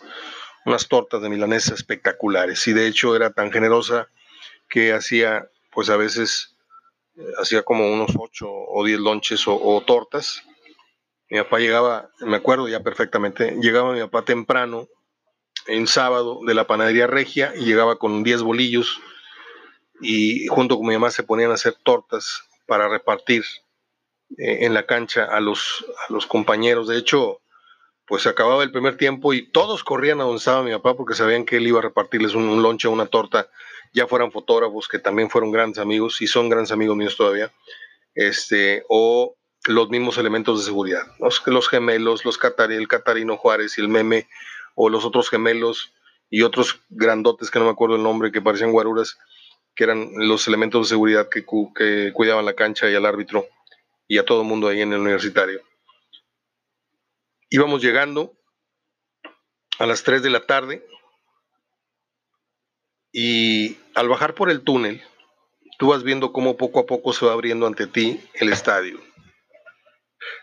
unas 0.65 0.87
tortas 0.87 1.21
de 1.21 1.29
milanesa 1.29 1.73
espectaculares 1.73 2.67
y 2.67 2.73
de 2.73 2.87
hecho 2.87 3.15
era 3.15 3.31
tan 3.31 3.51
generosa 3.51 4.09
que 4.69 4.93
hacía 4.93 5.49
pues 5.71 5.89
a 5.89 5.97
veces 5.97 6.55
hacía 7.37 7.63
como 7.63 7.91
unos 7.91 8.11
ocho 8.17 8.47
o 8.49 8.85
diez 8.85 8.99
lonches 8.99 9.43
o, 9.47 9.83
tortas. 9.85 10.43
Mi 11.29 11.37
papá 11.37 11.59
llegaba, 11.59 12.09
me 12.19 12.37
acuerdo 12.37 12.67
ya 12.67 12.81
perfectamente, 12.81 13.55
llegaba 13.61 13.93
mi 13.93 13.99
papá 13.99 14.23
temprano 14.23 14.87
en 15.67 15.87
sábado 15.87 16.39
de 16.45 16.53
la 16.53 16.65
panadería 16.65 17.07
regia 17.07 17.53
y 17.55 17.65
llegaba 17.65 17.97
con 17.97 18.23
10 18.23 18.41
bolillos 18.41 18.99
y 20.01 20.47
junto 20.47 20.77
con 20.77 20.87
mi 20.87 20.93
mamá 20.93 21.11
se 21.11 21.23
ponían 21.23 21.51
a 21.51 21.55
hacer 21.55 21.75
tortas 21.83 22.43
para 22.65 22.87
repartir 22.87 23.43
eh, 24.37 24.65
en 24.65 24.73
la 24.73 24.85
cancha 24.85 25.25
a 25.25 25.39
los, 25.39 25.85
a 26.07 26.13
los 26.13 26.25
compañeros. 26.25 26.87
De 26.87 26.97
hecho, 26.97 27.41
pues 28.05 28.25
acababa 28.25 28.63
el 28.63 28.71
primer 28.71 28.97
tiempo 28.97 29.33
y 29.33 29.51
todos 29.51 29.83
corrían 29.83 30.21
a 30.21 30.23
donde 30.23 30.39
estaba 30.39 30.63
mi 30.63 30.71
papá 30.71 30.95
porque 30.95 31.13
sabían 31.13 31.45
que 31.45 31.57
él 31.57 31.67
iba 31.67 31.79
a 31.79 31.83
repartirles 31.83 32.33
un, 32.33 32.43
un 32.49 32.63
lonche 32.63 32.87
una 32.87 33.05
torta 33.05 33.49
ya 33.93 34.07
fueran 34.07 34.31
fotógrafos 34.31 34.87
que 34.87 34.99
también 34.99 35.29
fueron 35.29 35.51
grandes 35.51 35.79
amigos 35.79 36.21
y 36.21 36.27
son 36.27 36.49
grandes 36.49 36.71
amigos 36.71 36.95
míos 36.95 37.15
todavía, 37.17 37.51
este, 38.13 38.83
o 38.89 39.35
los 39.65 39.89
mismos 39.89 40.17
elementos 40.17 40.59
de 40.59 40.65
seguridad, 40.65 41.03
los, 41.19 41.41
los 41.45 41.67
gemelos, 41.69 42.25
los 42.25 42.37
catari, 42.37 42.75
el 42.75 42.87
Catarino 42.87 43.37
Juárez 43.37 43.77
y 43.77 43.81
el 43.81 43.89
meme, 43.89 44.27
o 44.75 44.89
los 44.89 45.05
otros 45.05 45.29
gemelos 45.29 45.93
y 46.29 46.43
otros 46.43 46.81
grandotes 46.89 47.51
que 47.51 47.59
no 47.59 47.65
me 47.65 47.71
acuerdo 47.71 47.95
el 47.95 48.03
nombre, 48.03 48.31
que 48.31 48.41
parecían 48.41 48.71
guaruras, 48.71 49.17
que 49.75 49.83
eran 49.83 50.11
los 50.15 50.47
elementos 50.47 50.85
de 50.85 50.89
seguridad 50.89 51.29
que, 51.29 51.45
que 51.75 52.11
cuidaban 52.13 52.45
la 52.45 52.53
cancha 52.53 52.89
y 52.89 52.95
al 52.95 53.05
árbitro 53.05 53.47
y 54.07 54.17
a 54.17 54.25
todo 54.25 54.41
el 54.41 54.47
mundo 54.47 54.67
ahí 54.67 54.81
en 54.81 54.93
el 54.93 54.99
universitario. 54.99 55.61
Íbamos 57.49 57.81
llegando 57.81 58.33
a 59.79 59.85
las 59.85 60.03
3 60.03 60.21
de 60.21 60.29
la 60.29 60.45
tarde, 60.45 60.85
y 63.11 63.77
al 63.95 64.07
bajar 64.07 64.35
por 64.35 64.49
el 64.49 64.61
túnel, 64.61 65.01
tú 65.77 65.87
vas 65.87 66.03
viendo 66.03 66.31
cómo 66.31 66.57
poco 66.57 66.79
a 66.79 66.85
poco 66.85 67.13
se 67.13 67.25
va 67.25 67.33
abriendo 67.33 67.65
ante 67.65 67.87
ti 67.87 68.21
el 68.35 68.51
estadio. 68.51 68.99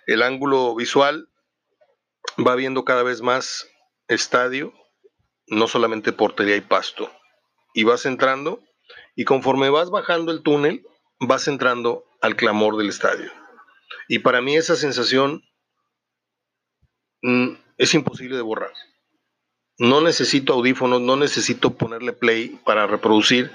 El 0.06 0.23
ángulo 0.23 0.75
visual 0.75 1.28
va 2.45 2.54
viendo 2.54 2.85
cada 2.85 3.02
vez 3.02 3.23
más 3.23 3.68
estadio, 4.09 4.73
no 5.47 5.68
solamente 5.68 6.12
portería 6.12 6.56
y 6.56 6.61
pasto. 6.61 7.11
Y 7.75 7.85
vas 7.85 8.06
entrando 8.06 8.61
y 9.14 9.25
conforme 9.25 9.71
vas 9.71 9.90
bajando 9.90 10.33
el 10.33 10.42
túnel, 10.42 10.87
vas 11.21 11.49
entrando 11.49 12.04
al 12.21 12.37
clamor 12.37 12.76
del 12.76 12.88
estadio. 12.88 13.30
Y 14.09 14.21
para 14.21 14.40
mí 14.40 14.56
esa 14.56 14.76
sensación 14.76 15.42
mm, 17.23 17.54
es 17.78 17.95
imposible 17.95 18.37
de 18.37 18.42
borrar. 18.42 18.73
No 19.78 20.00
necesito 20.00 20.54
audífonos, 20.54 21.00
no 21.00 21.16
necesito 21.16 21.76
ponerle 21.76 22.12
play 22.12 22.61
para 22.64 22.87
reproducir 22.87 23.50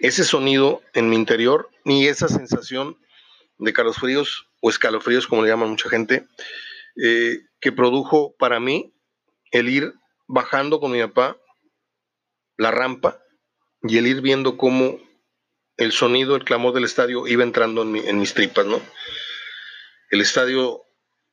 ese 0.00 0.24
sonido 0.24 0.82
en 0.92 1.08
mi 1.08 1.16
interior, 1.16 1.70
ni 1.84 2.06
esa 2.06 2.28
sensación 2.28 2.98
de 3.58 3.72
calofríos 3.72 4.51
o 4.62 4.70
escalofríos, 4.70 5.26
como 5.26 5.42
le 5.42 5.48
llaman 5.48 5.70
mucha 5.70 5.90
gente, 5.90 6.26
eh, 7.04 7.40
que 7.60 7.72
produjo 7.72 8.34
para 8.38 8.60
mí 8.60 8.94
el 9.50 9.68
ir 9.68 9.92
bajando 10.26 10.80
con 10.80 10.92
mi 10.92 11.00
papá 11.00 11.36
la 12.56 12.70
rampa 12.70 13.20
y 13.82 13.98
el 13.98 14.06
ir 14.06 14.20
viendo 14.22 14.56
cómo 14.56 14.98
el 15.76 15.92
sonido, 15.92 16.36
el 16.36 16.44
clamor 16.44 16.72
del 16.72 16.84
estadio 16.84 17.26
iba 17.26 17.42
entrando 17.42 17.82
en, 17.82 17.96
en 17.96 18.18
mis 18.18 18.34
tripas, 18.34 18.64
¿no? 18.64 18.80
El 20.10 20.20
estadio 20.20 20.82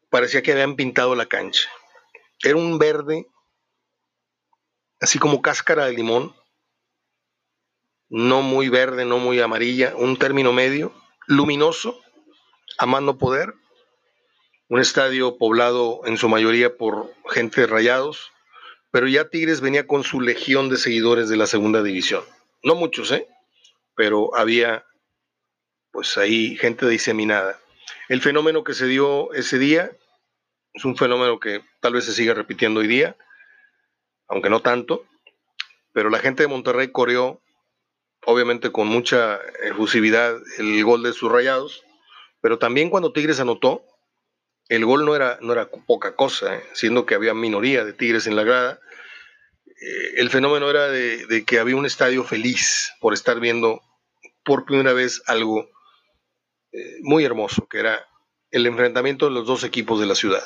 parecía 0.10 0.42
que 0.42 0.52
habían 0.52 0.76
pintado 0.76 1.16
la 1.16 1.28
cancha. 1.28 1.70
Era 2.42 2.56
un 2.56 2.80
verde 2.80 3.28
así 5.00 5.20
como 5.20 5.42
cáscara 5.42 5.86
de 5.86 5.94
limón, 5.94 6.36
no 8.10 8.42
muy 8.42 8.70
verde, 8.70 9.06
no 9.06 9.20
muy 9.20 9.40
amarilla, 9.40 9.96
un 9.96 10.18
término 10.18 10.52
medio, 10.52 10.94
luminoso, 11.28 12.02
a 12.78 12.86
mano 12.86 13.18
poder, 13.18 13.54
un 14.68 14.80
estadio 14.80 15.38
poblado 15.38 16.02
en 16.06 16.18
su 16.18 16.30
mayoría 16.30 16.78
por 16.78 17.14
gente 17.30 17.62
de 17.62 17.68
rayados, 17.68 18.32
pero 18.92 19.08
ya 19.08 19.30
Tigres 19.30 19.62
venía 19.62 19.88
con 19.88 20.04
su 20.04 20.22
legión 20.22 20.70
de 20.70 20.78
seguidores 20.78 21.30
de 21.30 21.38
la 21.38 21.48
segunda 21.48 21.84
división. 21.84 22.24
No 22.64 22.76
muchos, 22.76 23.12
¿eh? 23.12 23.28
Pero 23.96 24.36
había, 24.36 24.86
pues 25.92 26.18
ahí, 26.18 26.56
gente 26.58 26.88
diseminada. 26.88 27.60
El 28.08 28.22
fenómeno 28.22 28.64
que 28.64 28.74
se 28.74 28.86
dio 28.86 29.34
ese 29.34 29.60
día 29.60 29.92
es 30.74 30.86
un 30.86 30.96
fenómeno 30.96 31.40
que 31.40 31.62
tal 31.80 31.94
vez 31.94 32.06
se 32.06 32.14
siga 32.14 32.34
repitiendo 32.34 32.80
hoy 32.80 32.88
día 32.88 33.16
aunque 34.30 34.50
no 34.50 34.62
tanto, 34.62 35.06
pero 35.92 36.10
la 36.10 36.20
gente 36.20 36.44
de 36.44 36.48
Monterrey 36.48 36.92
corrió, 36.92 37.42
obviamente 38.26 38.72
con 38.72 38.88
mucha 38.88 39.40
efusividad, 39.64 40.38
el 40.60 40.84
gol 40.86 41.04
de 41.04 41.14
sus 41.14 41.32
rayados, 41.32 41.84
pero 42.42 42.60
también 42.60 42.90
cuando 42.90 43.14
Tigres 43.14 43.40
anotó, 43.40 43.86
el 44.70 44.86
gol 44.86 45.06
no 45.06 45.16
era, 45.16 45.40
no 45.42 45.52
era 45.54 45.70
poca 45.70 46.16
cosa, 46.16 46.56
¿eh? 46.56 46.64
siendo 46.74 47.06
que 47.06 47.16
había 47.16 47.34
minoría 47.34 47.84
de 47.84 47.94
Tigres 47.94 48.28
en 48.28 48.36
la 48.36 48.44
grada. 48.44 48.80
Eh, 49.66 50.14
el 50.18 50.30
fenómeno 50.30 50.70
era 50.70 50.88
de, 50.88 51.44
que 51.46 51.60
había 51.60 51.76
un 51.76 51.86
estadio 51.86 52.24
feliz 52.24 52.92
por 53.02 53.14
estar 53.14 53.40
viendo 53.40 53.82
por 54.44 54.66
primera 54.66 54.94
vez 54.94 55.24
algo 55.26 55.70
eh, 56.72 56.98
muy 57.02 57.26
hermoso, 57.26 57.68
que 57.68 57.80
era 57.80 58.08
el 58.52 58.66
enfrentamiento 58.68 59.26
de 59.26 59.32
los 59.32 59.48
dos 59.48 59.64
equipos 59.64 60.00
de 60.00 60.06
la 60.06 60.16
ciudad. 60.16 60.44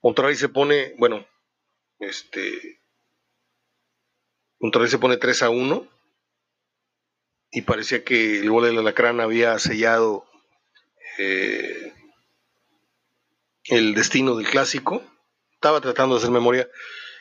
Monterrey 0.00 0.36
se 0.36 0.48
pone, 0.48 0.94
bueno, 0.98 1.26
este, 1.98 2.80
Monterrey 4.60 4.88
se 4.88 4.98
pone 4.98 5.16
3 5.16 5.42
a 5.42 5.50
1 5.50 5.88
y 7.50 7.62
parecía 7.62 8.04
que 8.04 8.40
el 8.40 8.50
gol 8.50 8.64
del 8.64 8.78
Alacrán 8.78 9.20
había 9.20 9.58
sellado 9.58 10.24
eh, 11.18 11.92
el 13.64 13.94
destino 13.94 14.36
del 14.36 14.48
clásico. 14.48 15.02
Estaba 15.54 15.80
tratando 15.80 16.14
de 16.14 16.20
hacer 16.20 16.30
memoria. 16.30 16.68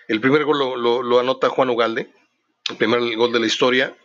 El 0.07 0.19
primer 0.19 0.43
gol 0.43 0.81
lo, 0.81 1.19
anota 1.19 1.50
Juan 1.50 1.69
Ugalde, 1.69 2.12
el 2.69 2.77
primer 2.77 3.15
gol 3.15 3.31
de 3.31 3.39
la 3.39 3.45
historia. 3.45 3.95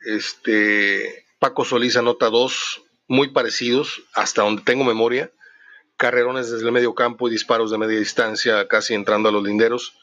Este, 0.00 1.24
Paco 1.38 1.64
Solís 1.64 1.96
anota 1.96 2.30
dos 2.30 2.82
muy 3.08 3.28
parecidos, 3.28 4.02
hasta 4.14 4.42
donde 4.42 4.62
tengo 4.62 4.84
memoria. 4.84 5.32
Carrerones 5.96 6.50
desde 6.50 6.66
el 6.66 6.72
medio 6.72 6.94
campo 6.94 7.28
y 7.28 7.30
disparos 7.30 7.70
de 7.70 7.78
media 7.78 7.98
distancia, 7.98 8.68
casi 8.68 8.94
entrando 8.94 9.28
a 9.28 9.32
los 9.32 9.42
linderos. 9.42 9.94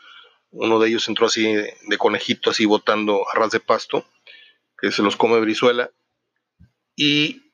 Uno 0.52 0.80
de 0.80 0.90
ellos 0.90 1.08
entró 1.08 1.28
así 1.28 1.54
de, 1.54 1.98
conejito, 1.98 2.50
así 2.50 2.66
botando 2.66 3.24
a 3.32 3.38
ras 3.38 3.52
de 3.52 3.60
pasto, 3.60 4.06
que 4.80 4.92
se 4.92 5.04
los 5.04 5.16
come 5.16 5.40
Brizuela. 5.40 5.92
Y 6.96 7.47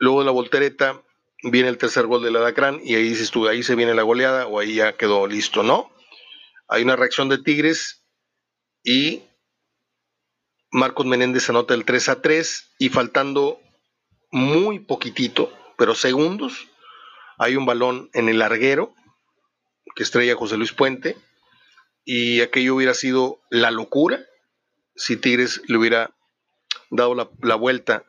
luego 0.00 0.20
de 0.20 0.26
la 0.26 0.32
voltereta 0.32 1.00
viene 1.44 1.68
el 1.68 1.78
tercer 1.78 2.06
gol 2.06 2.22
del 2.22 2.36
Alacrán 2.36 2.80
y 2.82 2.96
ahí 2.96 3.08
dices 3.08 3.30
tú, 3.30 3.46
ahí 3.46 3.62
se 3.62 3.76
viene 3.76 3.94
la 3.94 4.02
goleada 4.02 4.46
o 4.46 4.58
ahí 4.58 4.74
ya 4.74 4.96
quedó 4.96 5.26
listo, 5.28 5.62
¿no? 5.62 5.90
Hay 6.66 6.82
una 6.82 6.96
reacción 6.96 7.28
de 7.28 7.38
Tigres 7.38 8.04
y 8.82 9.22
Marcos 10.72 11.06
Menéndez 11.06 11.48
anota 11.48 11.74
el 11.74 11.84
3 11.84 12.08
a 12.08 12.22
3 12.22 12.74
y 12.78 12.88
faltando 12.88 13.60
muy 14.30 14.80
poquitito, 14.80 15.52
pero 15.76 15.94
segundos, 15.94 16.68
hay 17.38 17.56
un 17.56 17.66
balón 17.66 18.10
en 18.12 18.28
el 18.28 18.38
larguero 18.38 18.94
que 19.94 20.02
estrella 20.02 20.36
José 20.36 20.56
Luis 20.56 20.72
Puente 20.72 21.16
y 22.04 22.40
aquello 22.40 22.74
hubiera 22.74 22.94
sido 22.94 23.40
la 23.50 23.70
locura 23.70 24.20
si 24.94 25.16
Tigres 25.16 25.62
le 25.66 25.78
hubiera 25.78 26.14
dado 26.90 27.14
la, 27.14 27.54
vuelta 27.54 28.04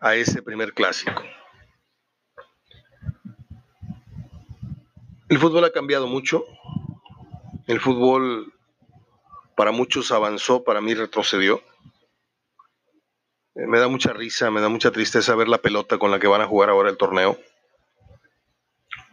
a 0.00 0.14
ese 0.14 0.42
primer 0.42 0.72
clásico. 0.72 1.22
El 5.28 5.38
fútbol 5.38 5.64
ha 5.64 5.72
cambiado 5.72 6.06
mucho. 6.06 6.44
El 7.66 7.80
fútbol 7.80 8.52
para 9.56 9.70
muchos 9.70 10.10
avanzó, 10.10 10.64
para 10.64 10.80
mí 10.80 10.94
retrocedió. 10.94 11.62
Eh, 13.54 13.66
me 13.66 13.78
da 13.78 13.88
mucha 13.88 14.12
risa, 14.12 14.50
me 14.50 14.60
da 14.60 14.68
mucha 14.68 14.90
tristeza 14.90 15.34
ver 15.34 15.48
la 15.48 15.58
pelota 15.58 15.98
con 15.98 16.10
la 16.10 16.18
que 16.18 16.26
van 16.26 16.40
a 16.40 16.46
jugar 16.46 16.70
ahora 16.70 16.90
el 16.90 16.96
torneo. 16.96 17.38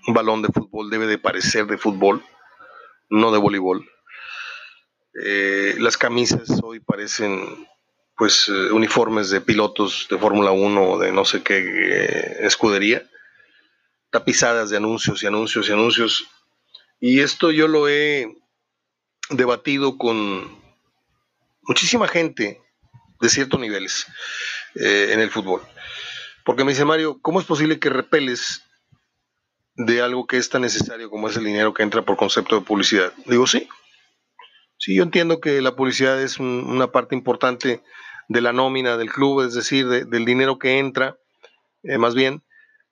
Un 0.07 0.13
balón 0.13 0.41
de 0.41 0.47
fútbol 0.47 0.89
debe 0.89 1.05
de 1.05 1.17
parecer 1.17 1.67
de 1.67 1.77
fútbol, 1.77 2.23
no 3.09 3.31
de 3.31 3.39
voleibol. 3.39 3.87
Eh, 5.23 5.75
las 5.79 5.97
camisas 5.97 6.61
hoy 6.63 6.79
parecen 6.79 7.67
pues 8.17 8.49
eh, 8.49 8.71
uniformes 8.71 9.29
de 9.29 9.41
pilotos 9.41 10.07
de 10.09 10.17
Fórmula 10.17 10.51
1 10.51 10.83
o 10.83 10.99
de 10.99 11.11
no 11.11 11.23
sé 11.23 11.43
qué 11.43 11.57
eh, 11.59 12.37
escudería, 12.41 13.07
tapizadas 14.09 14.69
de 14.69 14.77
anuncios 14.77 15.21
y 15.23 15.27
anuncios 15.27 15.69
y 15.69 15.71
anuncios. 15.71 16.27
Y 16.99 17.19
esto 17.19 17.51
yo 17.51 17.67
lo 17.67 17.87
he 17.87 18.35
debatido 19.29 19.97
con 19.97 20.59
muchísima 21.61 22.07
gente 22.07 22.61
de 23.19 23.29
ciertos 23.29 23.59
niveles 23.59 24.07
en 24.75 25.19
el 25.19 25.29
fútbol. 25.29 25.61
Porque 26.45 26.63
me 26.63 26.71
dice 26.71 26.85
Mario, 26.85 27.19
¿cómo 27.21 27.39
es 27.39 27.45
posible 27.45 27.79
que 27.79 27.89
repeles 27.89 28.63
de 29.75 30.01
algo 30.01 30.27
que 30.27 30.37
es 30.37 30.49
tan 30.49 30.61
necesario 30.61 31.09
como 31.09 31.29
es 31.29 31.35
el 31.35 31.43
dinero 31.43 31.73
que 31.73 31.83
entra 31.83 32.03
por 32.03 32.15
concepto 32.15 32.55
de 32.55 32.65
publicidad? 32.65 33.11
Digo, 33.25 33.45
sí, 33.45 33.67
Sí, 34.77 34.95
yo 34.95 35.03
entiendo 35.03 35.41
que 35.41 35.61
la 35.61 35.75
publicidad 35.75 36.21
es 36.21 36.39
una 36.39 36.91
parte 36.91 37.15
importante 37.15 37.81
de 38.27 38.41
la 38.41 38.53
nómina 38.53 38.97
del 38.97 39.11
club, 39.11 39.41
es 39.41 39.53
decir, 39.53 39.87
del 39.87 40.25
dinero 40.25 40.59
que 40.59 40.79
entra 40.79 41.17
eh, 41.83 41.97
más 41.97 42.15
bien, 42.15 42.43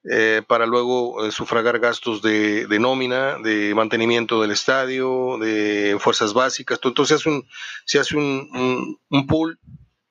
eh, 0.09 0.41
para 0.47 0.65
luego 0.65 1.29
sufragar 1.31 1.79
gastos 1.79 2.21
de, 2.21 2.67
nómina, 2.79 3.37
de 3.39 3.73
mantenimiento 3.75 4.41
del 4.41 4.51
estadio, 4.51 5.37
de 5.39 5.97
fuerzas 5.99 6.33
básicas. 6.33 6.79
Entonces 6.83 7.07
se 7.07 7.15
hace 7.15 7.29
un, 7.29 7.47
se 7.85 7.99
hace 7.99 8.17
un, 8.17 8.99
un, 9.09 9.27
pool 9.27 9.59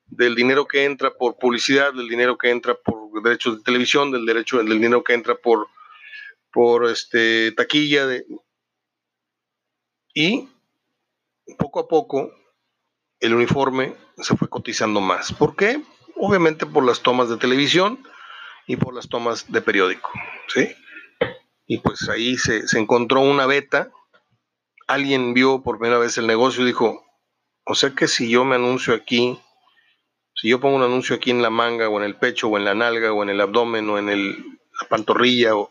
del 0.07 0.35
dinero 0.35 0.67
que 0.67 0.85
entra 0.85 1.15
por 1.15 1.39
publicidad, 1.39 1.95
del 1.95 2.09
dinero 2.09 2.37
que 2.37 2.51
entra 2.51 2.75
por 2.75 3.23
derechos 3.23 3.59
de 3.59 3.63
televisión, 3.63 4.11
del 4.11 4.27
derecho, 4.27 4.59
del 4.59 4.69
dinero 4.69 5.05
que 5.05 5.15
entra 5.15 5.37
por, 5.37 5.69
por 6.53 6.87
este, 6.91 7.53
taquilla. 7.53 8.07
De, 8.07 8.27
y 10.13 10.49
poco 11.57 11.81
a 11.81 11.89
poco 11.89 12.33
el 13.25 13.35
uniforme 13.35 13.97
se 14.19 14.37
fue 14.37 14.49
cotizando 14.49 15.01
más. 15.01 15.33
¿Por 15.33 15.57
qué? 15.57 15.83
Obviamente 16.17 16.67
por 16.67 16.85
las 16.85 17.01
tomas 17.01 17.31
de 17.31 17.39
televisión 17.39 18.07
y 18.67 18.77
por 18.77 18.95
las 18.95 19.09
tomas 19.09 19.51
de 19.51 19.63
periódico. 19.63 20.11
¿sí? 20.49 20.75
Y 21.67 21.79
pues 21.79 22.09
ahí 22.11 22.37
se, 22.37 22.65
encontró 22.79 23.21
una 23.21 23.47
beta. 23.47 23.91
Alguien 24.87 25.33
vio 25.33 25.63
por 25.63 25.79
primera 25.79 25.99
vez 25.99 26.19
el 26.19 26.27
negocio 26.27 26.63
y 26.63 26.67
dijo, 26.67 27.03
o 27.65 27.75
sea 27.75 27.95
que 27.95 28.09
si 28.09 28.29
yo 28.29 28.45
me 28.45 28.57
anuncio 28.57 28.93
aquí, 28.93 29.41
si 30.35 30.51
yo 30.51 30.61
pongo 30.61 30.77
un 30.77 30.83
anuncio 30.83 31.17
aquí 31.17 31.31
en 31.31 31.41
la 31.41 31.49
manga 31.49 31.89
o 31.89 31.99
en 31.99 32.05
el 32.05 32.17
pecho 32.17 32.49
o 32.49 32.59
en 32.59 32.67
la 32.67 32.75
nalga 32.75 33.13
o 33.15 33.23
en 33.23 33.31
el 33.31 33.41
abdomen 33.41 33.89
o 33.89 33.99
en 33.99 34.11
el, 34.11 34.37
la 34.81 34.89
pantorrilla 34.89 35.57
o... 35.57 35.71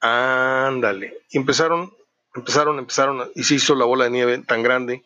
Ándale. 0.00 1.18
Y 1.30 1.36
empezaron 1.36 1.92
empezaron, 2.34 2.78
empezaron, 2.78 3.30
y 3.34 3.44
se 3.44 3.54
hizo 3.54 3.74
la 3.74 3.84
bola 3.84 4.04
de 4.04 4.10
nieve 4.10 4.38
tan 4.38 4.62
grande 4.62 5.04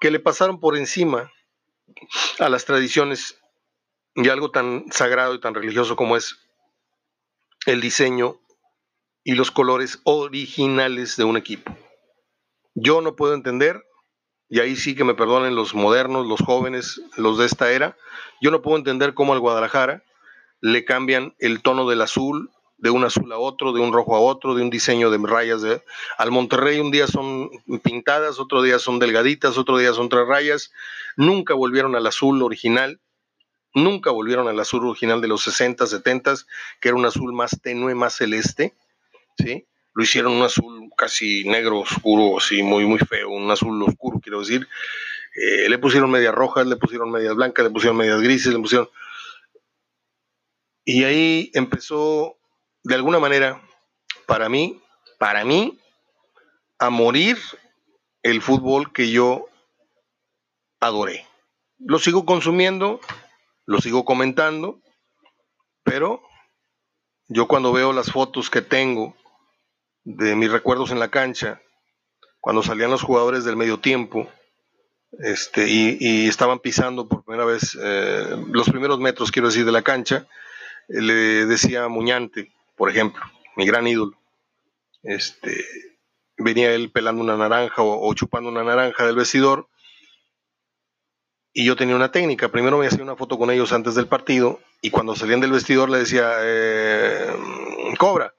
que 0.00 0.10
le 0.10 0.20
pasaron 0.20 0.60
por 0.60 0.76
encima 0.76 1.32
a 2.38 2.48
las 2.48 2.64
tradiciones 2.64 3.38
y 4.14 4.28
algo 4.28 4.50
tan 4.50 4.84
sagrado 4.90 5.34
y 5.34 5.40
tan 5.40 5.54
religioso 5.54 5.96
como 5.96 6.16
es 6.16 6.36
el 7.66 7.80
diseño 7.80 8.40
y 9.24 9.34
los 9.34 9.50
colores 9.50 10.00
originales 10.04 11.16
de 11.16 11.24
un 11.24 11.36
equipo. 11.36 11.76
Yo 12.74 13.00
no 13.00 13.16
puedo 13.16 13.34
entender, 13.34 13.84
y 14.48 14.60
ahí 14.60 14.76
sí 14.76 14.94
que 14.94 15.04
me 15.04 15.14
perdonen 15.14 15.54
los 15.54 15.74
modernos, 15.74 16.26
los 16.26 16.40
jóvenes, 16.40 17.00
los 17.16 17.38
de 17.38 17.46
esta 17.46 17.70
era, 17.72 17.96
yo 18.40 18.50
no 18.50 18.62
puedo 18.62 18.78
entender 18.78 19.14
cómo 19.14 19.32
al 19.32 19.40
Guadalajara 19.40 20.04
le 20.60 20.84
cambian 20.84 21.34
el 21.38 21.62
tono 21.62 21.88
del 21.88 22.02
azul 22.02 22.50
de 22.78 22.90
un 22.90 23.04
azul 23.04 23.30
a 23.32 23.38
otro, 23.38 23.72
de 23.72 23.80
un 23.80 23.92
rojo 23.92 24.16
a 24.16 24.20
otro, 24.20 24.54
de 24.54 24.62
un 24.62 24.70
diseño 24.70 25.10
de 25.10 25.18
rayas. 25.18 25.62
De, 25.62 25.82
al 26.16 26.30
Monterrey 26.30 26.78
un 26.78 26.90
día 26.90 27.06
son 27.06 27.50
pintadas, 27.82 28.38
otro 28.38 28.62
día 28.62 28.78
son 28.78 28.98
delgaditas, 28.98 29.58
otro 29.58 29.78
día 29.78 29.92
son 29.92 30.08
tres 30.08 30.26
rayas. 30.26 30.72
Nunca 31.16 31.54
volvieron 31.54 31.96
al 31.96 32.06
azul 32.06 32.42
original, 32.42 33.00
nunca 33.74 34.10
volvieron 34.10 34.48
al 34.48 34.58
azul 34.60 34.86
original 34.86 35.20
de 35.20 35.28
los 35.28 35.42
60, 35.42 35.86
70, 35.86 36.34
que 36.80 36.88
era 36.88 36.96
un 36.96 37.04
azul 37.04 37.32
más 37.32 37.60
tenue, 37.60 37.94
más 37.96 38.14
celeste. 38.14 38.74
¿sí? 39.36 39.66
Lo 39.94 40.04
hicieron 40.04 40.32
un 40.32 40.42
azul 40.42 40.90
casi 40.96 41.44
negro, 41.44 41.80
oscuro, 41.80 42.38
así 42.38 42.62
muy, 42.62 42.86
muy 42.86 43.00
feo, 43.00 43.30
un 43.30 43.50
azul 43.50 43.82
oscuro, 43.82 44.20
quiero 44.22 44.38
decir. 44.38 44.68
Eh, 45.34 45.68
le 45.68 45.78
pusieron 45.78 46.10
medias 46.10 46.34
rojas, 46.34 46.66
le 46.66 46.76
pusieron 46.76 47.10
medias 47.10 47.34
blancas, 47.34 47.64
le 47.64 47.70
pusieron 47.70 47.96
medias 47.96 48.20
grises, 48.20 48.52
le 48.52 48.60
pusieron... 48.60 48.88
Y 50.84 51.04
ahí 51.04 51.50
empezó 51.52 52.37
de 52.88 52.94
alguna 52.94 53.18
manera, 53.18 53.60
para 54.26 54.48
mí, 54.48 54.80
para 55.18 55.44
mí, 55.44 55.78
a 56.78 56.88
morir 56.88 57.36
el 58.22 58.40
fútbol 58.40 58.94
que 58.94 59.10
yo 59.10 59.46
adoré. 60.80 61.26
Lo 61.78 61.98
sigo 61.98 62.24
consumiendo, 62.24 62.98
lo 63.66 63.78
sigo 63.82 64.06
comentando, 64.06 64.80
pero 65.82 66.22
yo 67.26 67.46
cuando 67.46 67.72
veo 67.72 67.92
las 67.92 68.10
fotos 68.10 68.48
que 68.48 68.62
tengo 68.62 69.14
de 70.04 70.34
mis 70.34 70.50
recuerdos 70.50 70.90
en 70.90 70.98
la 70.98 71.10
cancha, 71.10 71.60
cuando 72.40 72.62
salían 72.62 72.90
los 72.90 73.02
jugadores 73.02 73.44
del 73.44 73.56
medio 73.56 73.80
tiempo, 73.80 74.30
este, 75.18 75.66
y, 75.68 76.26
estaban 76.26 76.58
pisando 76.60 77.06
por 77.06 77.22
primera 77.22 77.44
vez 77.44 77.76
eh, 77.78 78.44
los 78.50 78.70
primeros 78.70 78.98
metros, 78.98 79.30
quiero 79.30 79.48
decir, 79.48 79.66
de 79.66 79.72
la 79.72 79.82
cancha, 79.82 80.26
le 80.88 81.44
decía 81.44 81.86
Muñante, 81.88 82.50
por 82.78 82.88
ejemplo, 82.88 83.22
mi 83.56 83.66
gran 83.66 83.86
ídolo. 83.86 84.16
Este, 85.02 85.64
venía 86.38 86.72
él 86.72 86.90
pelando 86.90 87.22
una 87.22 87.36
naranja 87.36 87.82
o, 87.82 88.14
chupando 88.14 88.48
una 88.48 88.62
naranja 88.62 89.04
del 89.04 89.16
vestidor 89.16 89.68
y 91.52 91.66
yo 91.66 91.76
tenía 91.76 91.96
una 91.96 92.12
técnica. 92.12 92.48
Primero 92.48 92.78
me 92.78 92.86
hacía 92.86 93.02
una 93.02 93.16
foto 93.16 93.36
con 93.36 93.50
ellos 93.50 93.72
antes 93.72 93.96
del 93.96 94.06
partido 94.06 94.60
y 94.80 94.90
cuando 94.90 95.16
salían 95.16 95.40
del 95.40 95.52
vestidor 95.52 95.90
le 95.90 95.98
decía, 95.98 96.30
eh, 96.40 97.34
cobra. 97.98 98.32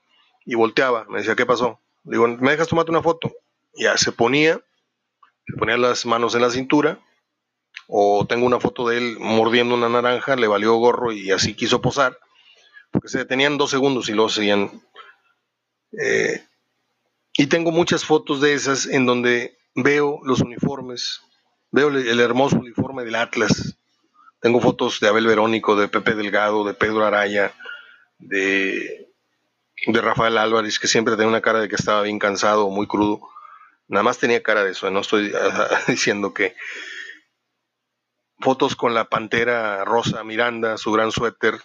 Y 0.46 0.56
volteaba, 0.56 1.06
me 1.10 1.20
decía, 1.20 1.36
¿qué 1.36 1.46
pasó? 1.46 1.82
Le 2.06 2.14
digo, 2.14 2.28
¿me 2.28 2.52
dejas 2.52 2.70
tomarte 2.70 2.92
una 2.92 3.04
foto? 3.04 3.32
Ya 3.74 3.98
se 3.98 4.12
ponía, 4.12 4.62
se 5.46 5.58
ponía 5.58 5.78
las 5.78 6.06
manos 6.06 6.34
en 6.34 6.42
la 6.42 6.50
cintura, 6.50 7.00
o 7.88 8.26
tengo 8.26 8.46
una 8.46 8.60
foto 8.60 8.88
de 8.88 8.98
él 8.98 9.18
mordiendo 9.20 9.76
una 9.76 9.90
naranja, 9.90 10.36
le 10.38 10.48
valió 10.48 10.74
gorro 10.76 11.12
y 11.12 11.30
así 11.32 11.56
quiso 11.56 11.82
posar 11.82 12.18
porque 12.92 13.10
se 13.10 13.20
detenían 13.20 13.58
dos 13.58 13.70
segundos 13.72 14.10
y 14.10 14.14
luego 14.14 14.30
seguían. 14.30 14.82
Eh, 16.02 16.44
y 17.34 17.48
tengo 17.48 17.72
muchas 17.72 18.06
fotos 18.06 18.42
de 18.42 18.54
esas 18.54 18.86
en 18.86 19.06
donde 19.06 19.58
veo 19.76 20.20
los 20.24 20.42
uniformes, 20.42 21.22
veo 21.72 21.90
el 21.90 22.20
hermoso 22.20 22.58
uniforme 22.58 23.04
del 23.04 23.16
Atlas. 23.16 23.78
Tengo 24.42 24.62
fotos 24.62 25.00
de 25.00 25.08
Abel 25.08 25.28
Verónico, 25.28 25.76
de 25.76 25.88
Pepe 25.88 26.16
Delgado, 26.16 26.64
de 26.64 26.74
Pedro 26.74 27.06
Araya, 27.06 27.54
de, 28.18 29.10
de 29.86 30.02
Rafael 30.02 30.38
Álvarez, 30.38 30.80
que 30.80 30.88
siempre 30.88 31.16
tenía 31.16 31.28
una 31.28 31.42
cara 31.42 31.60
de 31.60 31.68
que 31.68 31.76
estaba 31.76 32.02
bien 32.04 32.20
cansado 32.20 32.70
muy 32.70 32.88
crudo. 32.88 33.20
Nada 33.88 34.04
más 34.04 34.18
tenía 34.20 34.44
cara 34.44 34.64
de 34.64 34.72
eso, 34.72 34.90
no 34.92 35.02
estoy 35.02 35.34
diciendo 35.88 36.34
que. 36.34 36.56
Fotos 38.42 38.78
con 38.78 38.94
la 38.94 39.10
pantera 39.10 39.84
rosa 39.84 40.24
Miranda, 40.24 40.78
su 40.78 40.94
gran 40.94 41.12
suéter, 41.12 41.60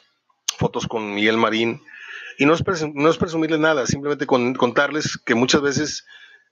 fotos 0.59 0.87
con 0.87 1.15
Miguel 1.15 1.37
Marín. 1.37 1.83
Y 2.39 2.47
no 2.47 2.55
es, 2.55 2.63
presumirles 2.63 3.61
nada, 3.61 3.87
simplemente 3.87 4.27
contarles 4.27 5.17
que 5.25 5.35
muchas 5.35 5.63
veces 5.63 6.05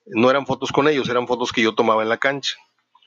no 0.07 0.31
eran 0.31 0.47
fotos 0.47 0.71
con 0.71 0.89
ellos, 0.89 1.09
eran 1.09 1.27
fotos 1.27 1.53
que 1.53 1.63
yo 1.63 1.75
tomaba 1.75 2.03
en 2.03 2.09
la 2.09 2.19
cancha. 2.19 2.57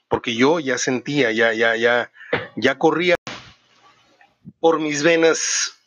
Porque 0.07 0.35
yo 0.35 0.59
ya 0.59 0.77
sentía, 0.77 1.31
ya, 1.31 1.53
ya, 1.53 1.75
ya, 1.75 2.11
ya 2.55 2.77
corría 2.77 3.15
por 4.59 4.79
mis 4.79 5.03
venas, 5.03 5.77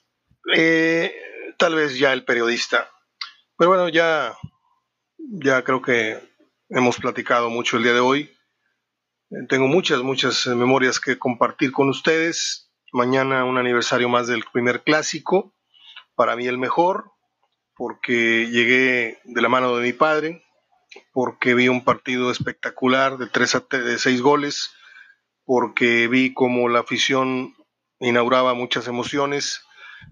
eh, 0.54 1.14
tal 1.56 1.74
vez 1.74 1.98
ya 1.98 2.12
el 2.12 2.24
periodista. 2.24 2.90
Pero 3.56 3.70
bueno, 3.70 3.88
ya, 3.88 4.36
ya 5.18 5.62
creo 5.62 5.82
que 5.82 6.18
hemos 6.70 6.96
platicado 6.96 7.50
mucho 7.50 7.76
el 7.76 7.82
día 7.82 7.94
de 7.94 8.00
hoy. 8.00 8.34
Tengo 9.48 9.66
muchas, 9.66 10.00
muchas 10.02 10.46
memorias 10.46 11.00
que 11.00 11.18
compartir 11.18 11.72
con 11.72 11.88
ustedes. 11.88 12.67
Mañana 12.92 13.44
un 13.44 13.59
aniversario 13.59 14.09
más 14.09 14.27
del 14.29 14.44
primer 14.51 14.83
clásico, 14.83 15.55
para 16.14 16.37
mí 16.37 16.46
el 16.46 16.57
mejor, 16.57 17.12
porque 17.77 18.48
llegué 18.51 19.18
de 19.24 19.42
la 19.42 19.51
mano 19.51 19.77
de 19.77 19.83
mi 19.83 19.92
padre, 19.92 20.42
porque 21.12 21.55
vi 21.55 21.68
un 21.68 21.85
partido 21.85 22.31
espectacular 22.31 23.18
de 23.18 23.27
tres 23.27 23.55
a 23.55 23.61
de 23.70 23.98
seis 23.98 24.22
goles, 24.22 24.74
porque 25.44 26.09
vi 26.09 26.33
como 26.33 26.68
la 26.70 26.81
afición 26.81 27.55
inauguraba 28.01 28.55
muchas 28.55 28.88
emociones, 28.88 29.64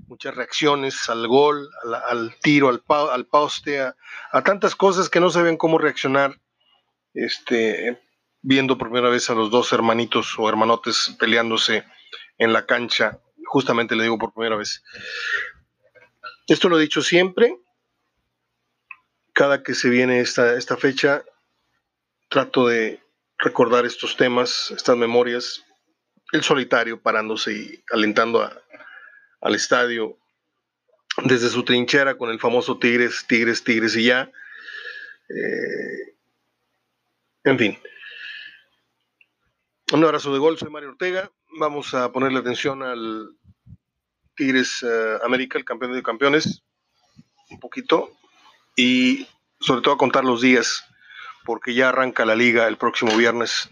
muchas 0.07 0.35
reacciones 0.35 1.09
al 1.09 1.27
gol, 1.29 1.71
al, 2.09 2.37
tiro, 2.41 2.69
al, 2.69 2.83
al 3.11 3.27
poste, 3.27 3.81
a, 3.81 3.97
a, 4.33 4.43
tantas 4.43 4.77
cosas 4.77 5.09
que 5.09 5.21
no 5.21 5.31
sabían 5.31 5.57
cómo 5.57 5.79
reaccionar, 5.79 6.39
este, 7.15 8.03
viendo 8.43 8.77
por 8.77 8.89
primera 8.89 9.09
vez 9.09 9.31
a 9.31 9.35
los 9.35 9.51
dos 9.51 9.73
hermanitos 9.73 10.39
o 10.39 10.49
hermanotes 10.49 11.17
peleándose 11.19 11.85
en 12.39 12.53
la 12.53 12.67
cancha, 12.67 13.21
justamente 13.47 13.97
le 13.97 14.05
digo 14.05 14.19
por 14.19 14.33
primera 14.33 14.57
vez. 14.57 14.83
Esto 16.47 16.69
lo 16.69 16.79
he 16.79 16.83
dicho 16.83 17.03
siempre, 17.03 17.59
cada 19.33 19.63
que 19.63 19.75
se 19.75 19.89
viene 19.89 20.21
esta, 20.21 20.55
esta 20.55 20.77
fecha, 20.77 21.25
trato 22.29 22.69
de 22.69 23.01
recordar 23.39 23.85
estos 23.85 24.17
temas, 24.17 24.71
estas 24.71 24.97
memorias, 24.97 25.65
el 26.33 26.43
solitario 26.43 27.01
parándose 27.01 27.53
y 27.53 27.85
alentando 27.91 28.49
al 29.41 29.55
estadio 29.55 30.19
desde 31.25 31.49
su 31.49 31.65
trinchera 31.65 32.17
con 32.17 32.31
el 32.31 32.41
famoso 32.41 32.79
Tigres, 32.79 33.27
Tigres, 33.27 33.63
Tigres 33.65 33.97
y 33.97 34.05
ya. 34.05 34.31
Eh, 35.29 36.15
en 37.45 37.59
fin. 37.59 37.79
Un 39.93 40.05
abrazo 40.05 40.33
de 40.33 40.39
gol, 40.39 40.59
soy 40.59 40.71
Mario 40.71 40.91
Ortega 40.91 41.31
vamos 41.59 41.95
a 41.95 42.13
ponerle 42.13 42.39
atención 42.39 42.83
al 42.83 43.31
Tigres 44.35 44.83
eh, 44.83 45.19
América, 45.25 45.59
el 45.59 45.65
campeón 45.65 45.95
de 45.95 46.03
campeones, 46.03 46.63
un 47.51 47.61
poquito, 47.61 48.13
y 48.77 49.27
sobre 49.61 49.81
todo 49.81 49.95
a 49.95 49.99
contar 49.99 50.25
los 50.25 50.41
días, 50.43 50.85
porque 51.45 51.75
ya 51.75 51.89
arranca 51.89 52.25
la 52.25 52.35
liga 52.35 52.69
el 52.69 52.77
próximo 52.77 53.17
viernes, 53.17 53.71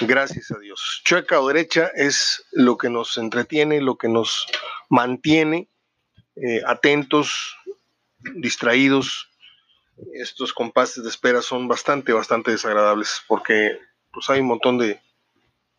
gracias 0.00 0.50
a 0.50 0.58
Dios. 0.58 1.02
Chueca 1.04 1.40
o 1.40 1.48
derecha 1.48 1.90
es 1.94 2.44
lo 2.52 2.78
que 2.78 2.88
nos 2.88 3.18
entretiene, 3.18 3.80
lo 3.80 3.96
que 3.96 4.08
nos 4.08 4.46
mantiene 4.88 5.68
eh, 6.36 6.62
atentos, 6.66 7.56
distraídos. 8.18 9.30
Estos 10.14 10.52
compases 10.52 11.04
de 11.04 11.10
espera 11.10 11.42
son 11.42 11.68
bastante, 11.68 12.12
bastante 12.12 12.50
desagradables 12.50 13.22
porque 13.26 13.78
pues 14.12 14.28
hay 14.28 14.40
un 14.40 14.46
montón 14.46 14.78
de, 14.78 15.00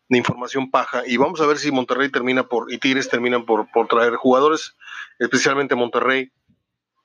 de 0.08 0.18
información 0.18 0.70
paja 0.70 1.02
y 1.06 1.16
vamos 1.16 1.40
a 1.40 1.46
ver 1.46 1.58
si 1.58 1.70
Monterrey 1.70 2.10
termina 2.10 2.48
por 2.48 2.72
y 2.72 2.78
Tigres 2.78 3.08
terminan 3.08 3.44
por, 3.44 3.70
por 3.70 3.88
traer 3.88 4.14
jugadores, 4.16 4.74
especialmente 5.18 5.74
Monterrey, 5.74 6.30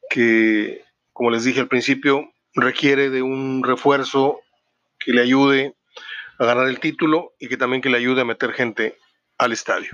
que 0.09 0.83
como 1.11 1.29
les 1.29 1.43
dije 1.43 1.59
al 1.59 1.67
principio, 1.67 2.31
requiere 2.53 3.09
de 3.09 3.21
un 3.21 3.63
refuerzo 3.63 4.41
que 4.99 5.11
le 5.11 5.21
ayude 5.21 5.75
a 6.39 6.45
ganar 6.45 6.67
el 6.67 6.79
título 6.79 7.33
y 7.39 7.47
que 7.47 7.57
también 7.57 7.81
que 7.81 7.89
le 7.89 7.97
ayude 7.97 8.21
a 8.21 8.25
meter 8.25 8.53
gente 8.53 8.97
al 9.37 9.51
estadio. 9.51 9.91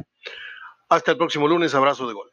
Hasta 0.87 1.11
el 1.11 1.17
próximo 1.17 1.47
lunes, 1.47 1.75
abrazo 1.75 2.07
de 2.07 2.13
gol. 2.13 2.31